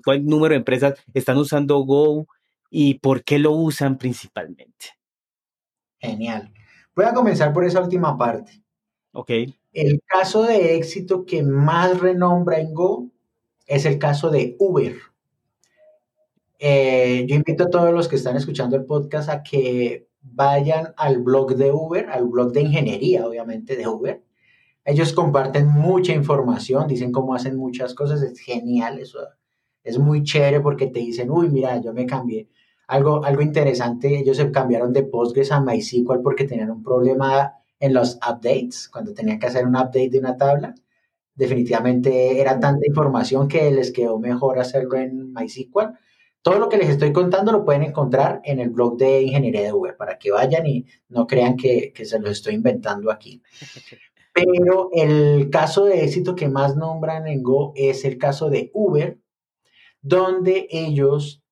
[0.04, 2.28] cuál número de empresas están usando Go
[2.70, 4.98] y por qué lo usan principalmente?
[6.00, 6.54] Genial.
[6.96, 8.63] Voy a comenzar por esa última parte.
[9.13, 9.32] Ok.
[9.74, 13.10] El caso de éxito que más renombra en Go
[13.66, 14.96] es el caso de Uber.
[16.60, 21.20] Eh, yo invito a todos los que están escuchando el podcast a que vayan al
[21.20, 24.24] blog de Uber, al blog de ingeniería, obviamente, de Uber.
[24.86, 29.20] Ellos comparten mucha información, dicen cómo hacen muchas cosas, es genial, eso
[29.84, 32.50] es muy chévere porque te dicen, uy, mira, yo me cambié.
[32.88, 37.94] Algo, algo interesante, ellos se cambiaron de Postgres a MySQL porque tenían un problema en
[37.94, 40.76] los updates, cuando tenían que hacer un update de una tabla.
[41.36, 45.94] definitivamente era tanta información que les quedó mejor hacerlo en MySQL.
[46.41, 49.73] Todo lo que les estoy contando lo pueden encontrar en el blog de Ingeniería de
[49.73, 53.41] Uber, para que vayan y no crean que, que se los estoy inventando aquí.
[54.34, 59.19] Pero el caso de éxito que más nombran en Go es el caso de Uber,
[60.02, 61.43] donde ellos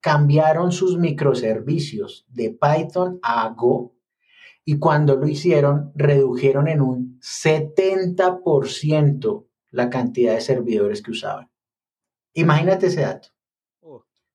[0.00, 3.94] cambiaron sus microservicios de Python a Go
[4.64, 11.50] y cuando lo hicieron redujeron en un 70% la cantidad de servidores que usaban.
[12.32, 13.33] Imagínate ese dato.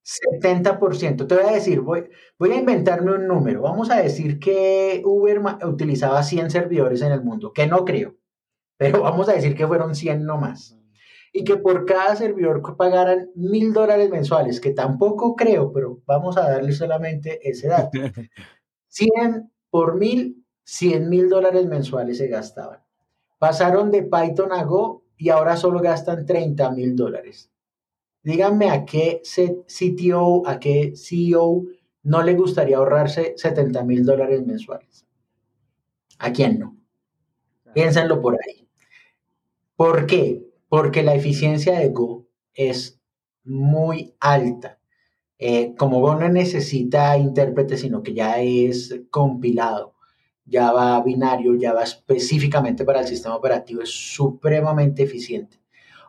[0.04, 1.28] 70%.
[1.28, 3.62] Te voy a decir, voy, voy a inventarme un número.
[3.62, 8.16] Vamos a decir que Uber utilizaba 100 servidores en el mundo, que no creo,
[8.78, 10.76] pero vamos a decir que fueron 100 nomás.
[11.32, 16.50] Y que por cada servidor pagaran mil dólares mensuales, que tampoco creo, pero vamos a
[16.50, 18.00] darle solamente ese dato.
[18.88, 22.80] 100 por mil, 100 mil dólares mensuales se gastaban.
[23.38, 27.52] Pasaron de Python a Go y ahora solo gastan 30 mil dólares.
[28.24, 31.64] Díganme a qué CTO, a qué CEO
[32.04, 35.06] no le gustaría ahorrarse 70 mil dólares mensuales.
[36.18, 36.78] ¿A quién no?
[37.74, 38.68] Piénsenlo por ahí.
[39.76, 40.44] ¿Por qué?
[40.68, 43.00] Porque la eficiencia de Go es
[43.46, 44.80] muy alta.
[45.38, 49.96] Eh, como Go no necesita intérprete, sino que ya es compilado,
[50.46, 55.58] ya va binario, ya va específicamente para el sistema operativo, es supremamente eficiente.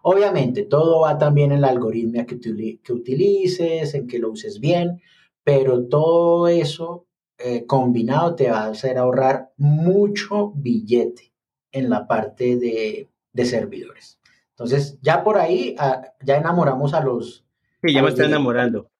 [0.02, 2.38] Obviamente, todo va también en el algoritmo que,
[2.82, 5.00] que utilices, en que lo uses bien,
[5.44, 7.06] pero todo eso
[7.42, 11.32] eh, combinado te va a hacer ahorrar mucho billete
[11.72, 13.08] en la parte de,
[13.46, 14.20] servidores.
[14.50, 17.46] Entonces, ya por ahí, ah, ya enamoramos a los...
[17.82, 18.90] Sí, ya me estoy enamorando.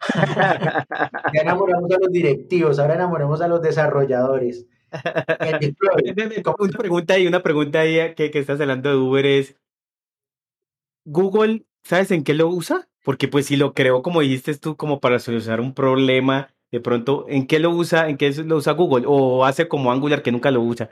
[0.14, 4.66] ya enamoramos a los directivos, ahora enamoremos a los desarrolladores.
[6.58, 9.56] una pregunta ahí, una pregunta ahí que, que estás hablando de Uber es,
[11.04, 12.88] Google, ¿sabes en qué lo usa?
[13.04, 17.26] Porque pues si lo creó, como dijiste tú, como para solucionar un problema, de pronto,
[17.28, 18.08] ¿en qué lo usa?
[18.08, 19.04] ¿En qué lo usa Google?
[19.06, 20.88] ¿O hace como Angular que nunca lo usa?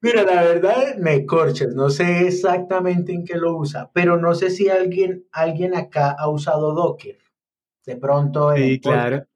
[0.00, 4.50] Mira, la verdad me corches, no sé exactamente en qué lo usa, pero no sé
[4.50, 7.18] si alguien, alguien acá ha usado Docker.
[7.84, 8.54] De pronto.
[8.54, 9.26] Sí, claro.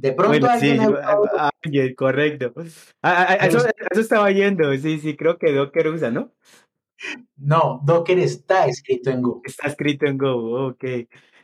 [0.00, 0.80] De pronto alguien
[1.62, 2.54] sí, correcto.
[3.42, 3.66] Eso,
[4.00, 6.32] estaba yendo, sí, sí, creo que Docker usa, ¿no?
[7.36, 9.42] No, Docker está escrito en Go.
[9.44, 10.84] Está escrito en Go, ok.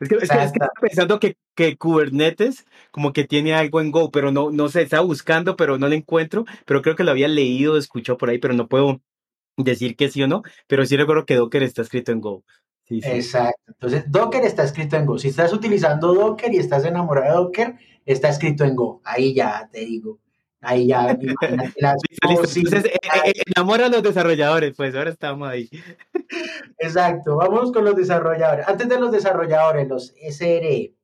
[0.01, 4.51] Es que, estaba pensando que, que, Kubernetes como que tiene algo en Go, pero no,
[4.51, 8.17] no sé, estaba buscando, pero no lo encuentro, pero creo que lo había leído, escuchado
[8.17, 9.03] por ahí, pero no puedo
[9.59, 12.43] decir que sí o no, pero sí recuerdo que Docker está escrito en Go.
[12.89, 13.61] Exacto.
[13.67, 15.19] Entonces, Docker está escrito en Go.
[15.19, 17.75] Si estás utilizando Docker y estás enamorado de Docker,
[18.07, 19.03] está escrito en Go.
[19.05, 20.21] Ahí ya te digo.
[20.61, 21.11] Ahí ya.
[22.23, 25.69] Entonces, eh, eh, enamora a los desarrolladores, pues ahora estamos ahí.
[26.79, 27.37] Exacto.
[27.37, 28.67] Vamos con los desarrolladores.
[28.67, 30.95] Antes de los desarrolladores, los SRE.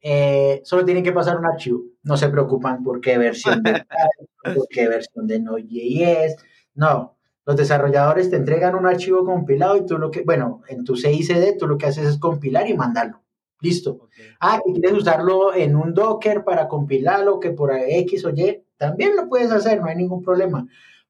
[0.00, 1.82] Eh, solo tienen que pasar un archivo.
[2.02, 3.84] No se preocupan por qué versión de
[4.54, 6.36] por qué versión de Node.js.
[6.74, 10.96] No, los desarrolladores te entregan un archivo compilado y tú lo que, bueno, en tu
[10.96, 13.22] CICD tú lo que haces es compilar y mandarlo.
[13.60, 14.08] Listo.
[14.40, 19.16] Ah, y quieres usarlo en un Docker para compilarlo, que por X o Y, también
[19.16, 20.66] lo puedes hacer, no hay ningún problema.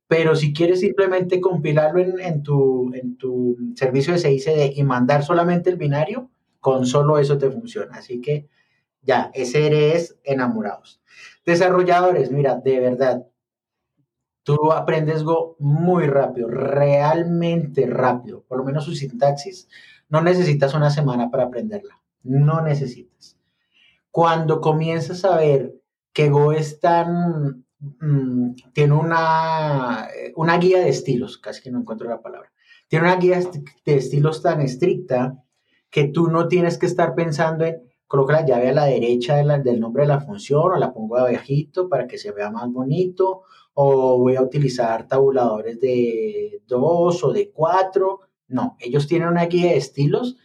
[0.06, 5.70] Pero si quieres simplemente compilarlo en, tu, en tu servicio de CICD y mandar solamente
[5.70, 6.30] el binario,
[6.60, 7.98] con solo eso te funciona.
[7.98, 8.48] Así que
[9.02, 11.00] ya, ese eres enamorados.
[11.44, 13.26] Desarrolladores, mira, de verdad,
[14.46, 18.44] Tú aprendes Go muy rápido, realmente rápido.
[18.46, 19.68] Por lo menos su sintaxis,
[20.08, 22.00] no necesitas una semana para aprenderla.
[22.26, 23.38] No necesitas.
[24.10, 25.74] Cuando comienzas a ver
[26.12, 27.64] que Go es tan...
[27.78, 32.52] Mm, tiene una, una guía de estilos, casi que no encuentro la palabra.
[32.88, 33.40] Tiene una guía
[33.84, 35.42] de estilos tan estricta
[35.90, 39.80] que tú no tienes que estar pensando en coloco la llave a la derecha del
[39.80, 43.42] nombre de la función o la pongo abajito para que se vea más bonito
[43.74, 48.20] o voy a utilizar tabuladores de dos o de cuatro.
[48.48, 50.36] No, ellos tienen una guía de estilos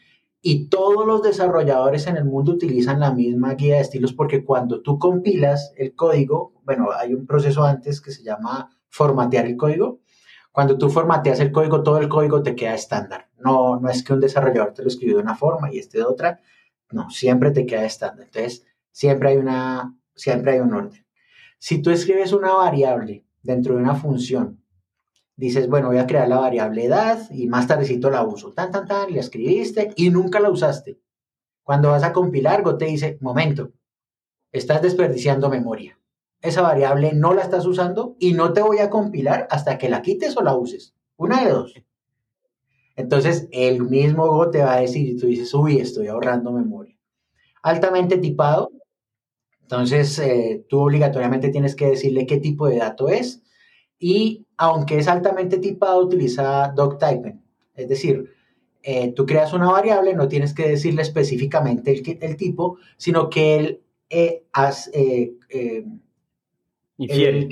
[0.42, 4.82] y todos los desarrolladores en el mundo utilizan la misma guía de estilos porque cuando
[4.82, 10.00] tú compilas el código, bueno, hay un proceso antes que se llama formatear el código.
[10.52, 13.30] Cuando tú formateas el código, todo el código te queda estándar.
[13.38, 16.06] No, no es que un desarrollador te lo escribió de una forma y este de
[16.06, 16.42] otra.
[16.92, 18.26] No, siempre te queda estándar.
[18.26, 21.06] Entonces, siempre hay, una, siempre hay un orden.
[21.60, 24.61] Si tú escribes una variable dentro de una función,
[25.42, 28.88] dices, bueno, voy a crear la variable edad y más tardecito la uso, tan, tan,
[28.88, 31.00] tan, y la escribiste y nunca la usaste.
[31.64, 33.72] Cuando vas a compilar, Go te dice, momento,
[34.52, 35.98] estás desperdiciando memoria.
[36.42, 40.04] esa variable no la estás usando y no te voy a compilar hasta que la
[40.04, 40.94] quites o la uses.
[41.18, 41.74] Una de dos.
[42.96, 46.96] Entonces, el mismo Go te va a decir, y tú dices, uy, estoy ahorrando memoria.
[47.64, 48.72] Altamente tipado.
[49.64, 53.42] Entonces, eh, tú obligatoriamente tienes que decirle qué tipo de dato es.
[54.04, 57.40] Y aunque es altamente tipado, utiliza doctyping.
[57.76, 58.34] Es decir,
[58.82, 63.82] eh, tú creas una variable, no tienes que decirle específicamente el, tipo, sino que él
[64.10, 64.44] eh,
[64.92, 65.86] eh,
[66.98, 67.48] infiere.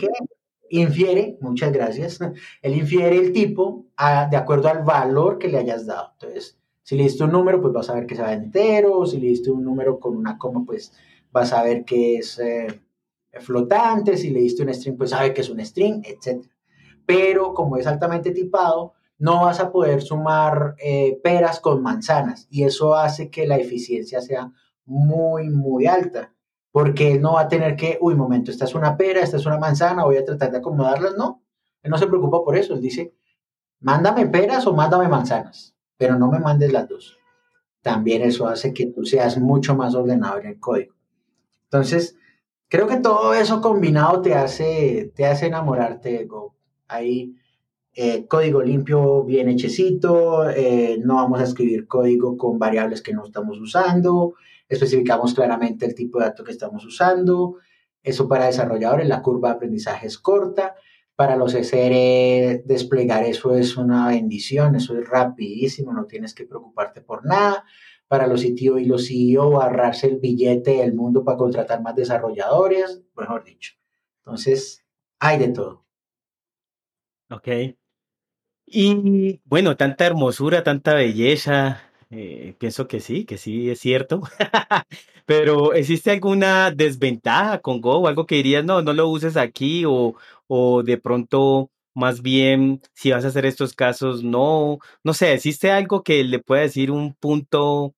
[0.71, 2.19] infiere, muchas gracias,
[2.63, 3.85] él infiere el tipo
[4.31, 6.13] de acuerdo al valor que le hayas dado.
[6.13, 9.19] Entonces, si le diste un número, pues vas a ver que se va entero, si
[9.19, 10.93] le diste un número con una coma, pues
[11.31, 12.41] vas a ver que es
[13.39, 16.45] flotante, si le diste un string, pues sabe que es un string, etc.
[17.05, 22.63] Pero como es altamente tipado, no vas a poder sumar eh, peras con manzanas y
[22.63, 24.51] eso hace que la eficiencia sea
[24.85, 26.33] muy, muy alta,
[26.71, 29.45] porque él no va a tener que, uy, momento, esta es una pera, esta es
[29.45, 31.43] una manzana, voy a tratar de acomodarlas, no,
[31.83, 33.13] él no se preocupa por eso, él dice,
[33.81, 37.17] mándame peras o mándame manzanas, pero no me mandes las dos.
[37.81, 40.95] También eso hace que tú seas mucho más ordenado en el código.
[41.63, 42.17] Entonces,
[42.69, 46.55] creo que todo eso combinado te hace, te hace enamorarte de Go.
[46.87, 47.35] Ahí
[47.95, 53.25] eh, código limpio bien hechecito, eh, no vamos a escribir código con variables que no
[53.25, 54.35] estamos usando,
[54.69, 57.55] especificamos claramente el tipo de dato que estamos usando.
[58.01, 60.75] Eso para desarrolladores, la curva de aprendizaje es corta.
[61.15, 67.01] Para los SR, desplegar eso es una bendición, eso es rapidísimo, no tienes que preocuparte
[67.01, 67.65] por nada.
[68.09, 73.01] Para los CTO y los CEO, ahorrarse el billete del mundo para contratar más desarrolladores,
[73.15, 73.75] mejor dicho.
[74.25, 74.85] Entonces,
[75.19, 75.85] hay de todo.
[77.29, 77.47] Ok.
[78.65, 81.81] Y bueno, tanta hermosura, tanta belleza,
[82.11, 84.21] eh, pienso que sí, que sí es cierto.
[85.25, 88.07] Pero ¿existe alguna desventaja con Go?
[88.07, 90.15] Algo que dirías, no, no lo uses aquí o,
[90.47, 95.71] o de pronto más bien si vas a hacer estos casos, no, no sé, ¿existe
[95.71, 97.93] algo que le pueda decir un punto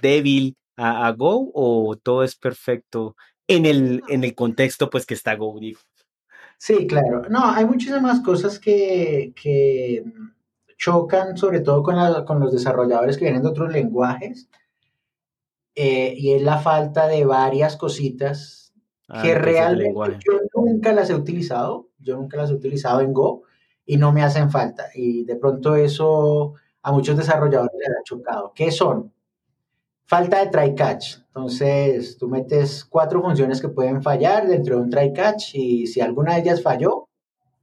[0.00, 3.16] débil a, Go o todo es perfecto
[3.46, 5.58] en el, en el contexto pues que está Go?
[6.58, 7.22] Sí, claro.
[7.28, 9.32] No, hay muchísimas cosas que,
[10.78, 14.48] chocan, sobre todo con, con, los desarrolladores que vienen de otros lenguajes,
[15.74, 18.72] eh, y es la falta de varias cositas
[19.08, 23.42] ah, que realmente yo nunca las he utilizado, yo nunca las he utilizado en Go
[23.84, 24.88] y no me hacen falta.
[24.94, 28.52] Y de pronto eso a muchos desarrolladores les ha chocado.
[28.54, 29.12] ¿Qué son?
[30.06, 31.16] Falta de try catch.
[31.26, 36.00] Entonces, tú metes cuatro funciones que pueden fallar dentro de un try catch y si
[36.00, 37.08] alguna de ellas falló,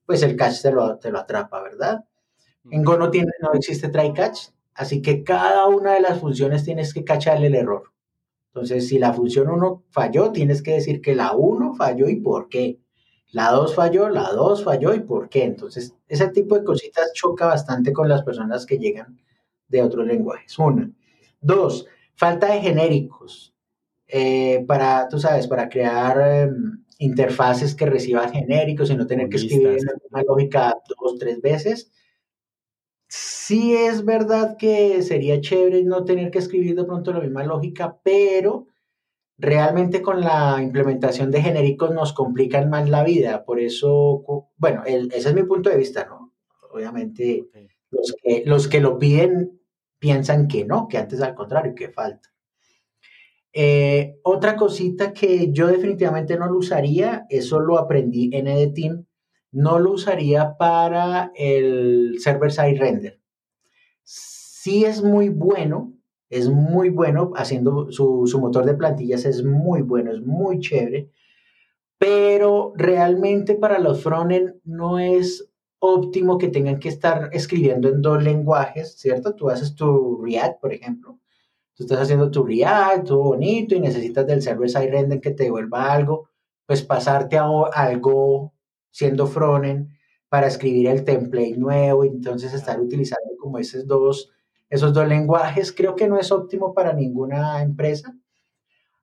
[0.05, 2.03] pues el catch te lo, te lo atrapa, ¿verdad?
[2.69, 6.63] En Go no, tiene, no existe try catch, así que cada una de las funciones
[6.63, 7.93] tienes que cacharle el error.
[8.53, 12.49] Entonces, si la función 1 falló, tienes que decir que la 1 falló y por
[12.49, 12.79] qué.
[13.31, 15.45] La 2 falló, la 2 falló y por qué.
[15.45, 19.19] Entonces, ese tipo de cositas choca bastante con las personas que llegan
[19.69, 20.59] de otros lenguajes.
[20.59, 20.91] Una.
[21.41, 23.53] Dos, Falta de genéricos
[24.07, 29.38] eh, para, tú sabes, para crear em, interfaces que reciban genéricos y no tener que
[29.38, 31.91] escribir la misma lógica dos, tres veces.
[33.07, 37.99] Sí es verdad que sería chévere no tener que escribir de pronto la misma lógica,
[38.03, 38.68] pero
[39.38, 43.45] realmente con la implementación de genéricos nos complican más la vida.
[43.45, 44.24] Por eso,
[44.57, 46.34] bueno, ese es mi punto de vista, ¿no?
[46.72, 47.49] Obviamente,
[47.91, 49.59] los, que, los que lo piden
[50.03, 52.27] piensan que no, que antes al contrario, que falta.
[53.53, 59.07] Eh, otra cosita que yo definitivamente no lo usaría, eso lo aprendí en Editing,
[59.53, 63.21] no lo usaría para el server-side render.
[64.03, 65.93] Sí es muy bueno,
[66.29, 71.11] es muy bueno haciendo su, su motor de plantillas, es muy bueno, es muy chévere,
[71.97, 75.49] pero realmente para los frontend no es
[75.86, 79.36] óptimo que tengan que estar escribiendo en dos lenguajes, ¿cierto?
[79.36, 81.19] Tú haces tu React, por ejemplo.
[81.75, 85.91] Tú estás haciendo tu React, todo bonito, y necesitas del server-side render que te devuelva
[85.91, 86.29] algo,
[86.65, 88.53] pues pasarte a algo
[88.91, 89.89] siendo frontend
[90.29, 94.31] para escribir el template nuevo y entonces estar utilizando como esos dos,
[94.69, 98.15] esos dos lenguajes, creo que no es óptimo para ninguna empresa.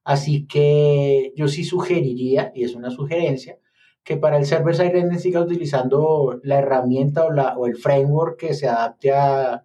[0.03, 3.59] Así que yo sí sugeriría, y es una sugerencia,
[4.03, 8.55] que para el server-side render siga utilizando la herramienta o, la, o el framework que
[8.55, 9.65] se adapte a,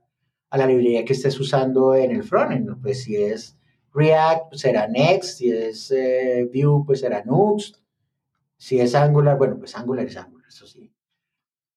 [0.50, 2.82] a la librería que estés usando en el frontend.
[2.82, 3.58] Pues si es
[3.94, 7.78] React, pues será Next, si es eh, Vue, pues será Nuxt,
[8.58, 10.92] si es Angular, bueno, pues Angular es Angular, eso sí.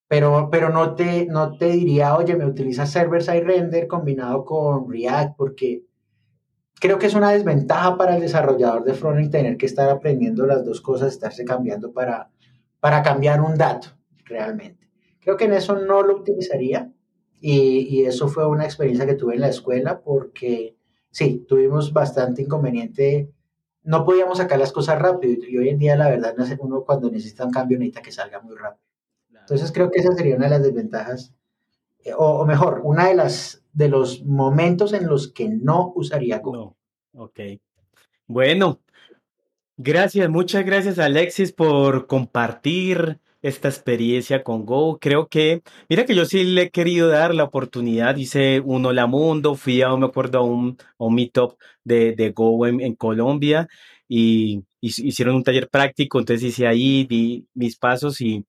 [0.08, 5.36] Pero, pero no, te, no te diría, oye, me utiliza server-side render combinado con React,
[5.36, 5.84] porque
[6.80, 10.64] creo que es una desventaja para el desarrollador de frontend tener que estar aprendiendo las
[10.64, 12.30] dos cosas, estarse cambiando para,
[12.80, 13.88] para cambiar un dato
[14.24, 14.88] realmente.
[15.20, 16.92] Creo que en eso no lo utilizaría
[17.40, 20.76] y, y eso fue una experiencia que tuve en la escuela porque
[21.10, 23.32] sí, tuvimos bastante inconveniente.
[23.82, 27.44] No podíamos sacar las cosas rápido y hoy en día la verdad uno cuando necesita
[27.44, 28.86] un cambio necesita que salga muy rápido.
[29.40, 31.34] Entonces creo que esa sería una de las desventajas,
[32.04, 36.76] eh, o, mejor, una de las de los momentos en los que no usaría Go.
[37.12, 37.22] No.
[37.22, 37.40] Ok.
[38.26, 38.80] Bueno,
[39.78, 44.98] gracias, muchas gracias Alexis por compartir esta experiencia con Go.
[44.98, 48.16] Creo que, mira que yo sí le he querido dar la oportunidad.
[48.16, 50.76] Hice un Hola Mundo, fui a, me acuerdo, a un,
[51.14, 53.68] meetup de, de Go en, Colombia
[54.08, 56.18] y, hicieron un taller práctico.
[56.18, 58.44] Entonces hice ahí, di mis pasos y,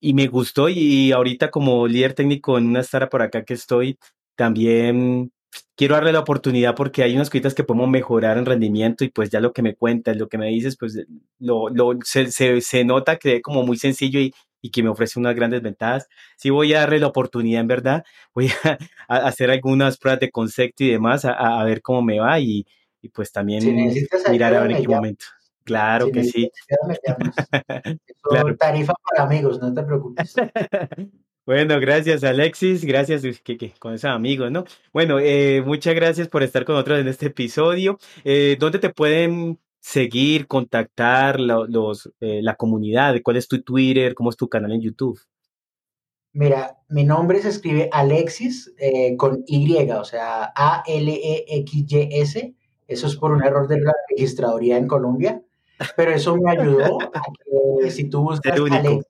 [0.00, 0.68] y me gustó.
[0.68, 3.98] Y ahorita como líder técnico en una startup por acá que estoy,
[4.36, 5.32] también
[5.76, 9.30] quiero darle la oportunidad porque hay unas cositas que podemos mejorar en rendimiento y pues
[9.30, 11.06] ya lo que me cuentas, lo que me dices, pues
[11.38, 15.18] lo, lo se, se, nota que es como muy sencillo y, y, que me ofrece
[15.18, 16.08] unas grandes ventajas.
[16.36, 18.78] Sí voy a darle la oportunidad en verdad, voy a,
[19.08, 22.66] hacer algunas pruebas de concepto y demás, a, a, ver cómo me va y,
[23.02, 23.64] y pues también
[24.30, 25.26] mirar a ver en qué momento.
[25.64, 26.50] Claro que sí.
[28.22, 28.56] claro.
[28.56, 30.34] Tarifa para amigos, no te preocupes.
[31.46, 34.64] Bueno, gracias Alexis, gracias que, con esos amigos, ¿no?
[34.94, 37.98] Bueno, eh, muchas gracias por estar con nosotros en este episodio.
[38.24, 43.16] Eh, ¿Dónde te pueden seguir, contactar los, eh, la comunidad?
[43.22, 44.14] ¿Cuál es tu Twitter?
[44.14, 45.20] ¿Cómo es tu canal en YouTube?
[46.32, 48.74] Mira, mi nombre se escribe Alexis
[49.18, 52.54] con Y, o sea, A-L-E-X-Y-S.
[52.88, 55.42] Eso es por un error de la registraduría en Colombia,
[55.94, 57.22] pero eso me ayudó a
[57.82, 59.04] que si tú buscas Alexis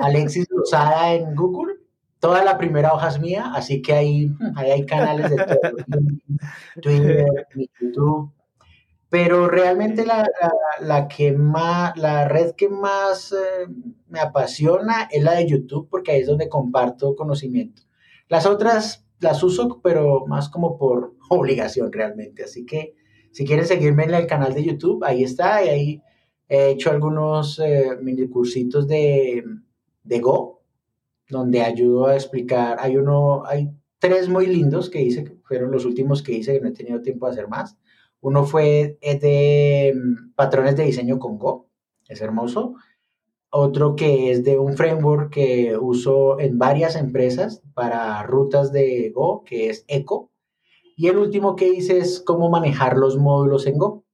[0.00, 1.74] Alexis Lozada en Google.
[2.18, 5.58] Toda la primera hoja es mía, así que ahí, hay canales de todo,
[6.82, 7.26] Twitter,
[7.80, 8.32] YouTube.
[9.08, 13.66] Pero realmente la, que más, la red que más eh,
[14.08, 17.82] me apasiona es la de YouTube, porque ahí es donde comparto conocimiento.
[18.28, 22.44] Las otras las uso, pero más como por obligación realmente.
[22.44, 22.94] Así que
[23.32, 25.64] si quieren seguirme en el canal de YouTube, ahí está.
[25.64, 26.02] Y ahí
[26.48, 29.44] he hecho algunos eh, mini cursitos de,
[30.10, 30.60] de Go,
[31.28, 35.84] donde ayudo a explicar, hay uno, hay tres muy lindos que hice, que fueron los
[35.84, 37.78] últimos que hice, que no he tenido tiempo de hacer más.
[38.20, 41.68] Uno fue de mm, patrones de diseño con Go,
[42.08, 42.74] es hermoso.
[43.52, 49.44] Otro que es de un framework que uso en varias empresas para rutas de Go,
[49.44, 50.30] que es Eco.
[50.96, 54.04] Y el último que hice es cómo manejar los módulos en Go.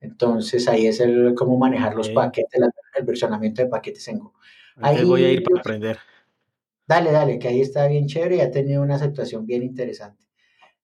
[0.00, 2.60] Entonces ahí es el cómo manejar los paquetes,
[2.96, 4.34] el versionamiento de paquetes en Go.
[4.80, 5.98] Ahí voy a ir para aprender.
[6.86, 10.24] Dale, dale, que ahí está bien chévere y ha tenido una aceptación bien interesante.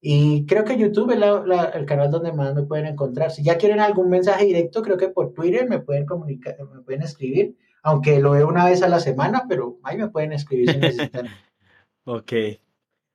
[0.01, 3.32] Y creo que YouTube es el canal donde más me pueden encontrar.
[3.32, 7.03] Si ya quieren algún mensaje directo, creo que por Twitter me pueden comunicar, me pueden
[7.03, 10.78] escribir, aunque lo veo una vez a la semana, pero ahí me pueden escribir si
[10.78, 11.26] necesitan.
[12.05, 12.32] ok.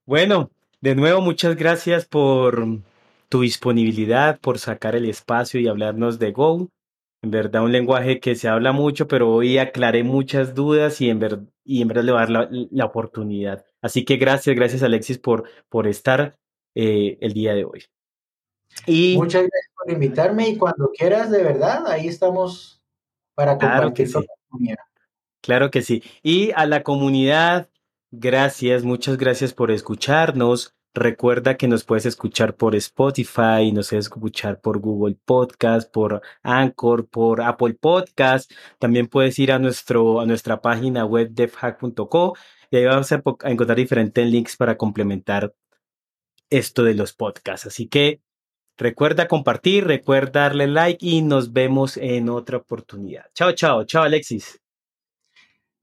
[0.06, 0.52] Bueno,
[0.82, 2.68] de nuevo, muchas gracias por
[3.30, 6.68] tu disponibilidad, por sacar el espacio y hablarnos de Go
[7.24, 11.20] en verdad un lenguaje que se habla mucho, pero hoy aclaré muchas dudas y en,
[11.20, 13.66] verdad y en verdad le voy a dar la, oportunidad.
[13.82, 16.38] Así que gracias, gracias Alexis por, por estar
[16.76, 17.86] eh, el día de hoy.
[18.88, 22.82] Y, Muchas gracias por invitarme y cuando quieras, de verdad, ahí estamos
[23.36, 24.76] para compartir claro que sí.
[25.42, 26.04] Claro que sí.
[26.24, 27.70] Y a la comunidad,
[28.12, 30.76] gracias, muchas gracias por escucharnos.
[30.94, 37.08] Recuerda que nos puedes escuchar por Spotify, nos puedes escuchar por Google Podcast, por Anchor,
[37.08, 38.52] por Apple Podcast.
[38.78, 42.36] También puedes ir a, nuestro, a nuestra página web devhack.co
[42.72, 45.54] y ahí vas a, encontrar diferentes links para complementar
[46.50, 47.68] esto de los podcasts.
[47.68, 48.22] Así que
[48.78, 53.28] recuerda compartir, recuerda darle like y nos vemos en otra oportunidad.
[53.34, 54.60] Chao, chao, chao Alexis.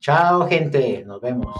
[0.01, 1.57] Chao gente, nos vemos.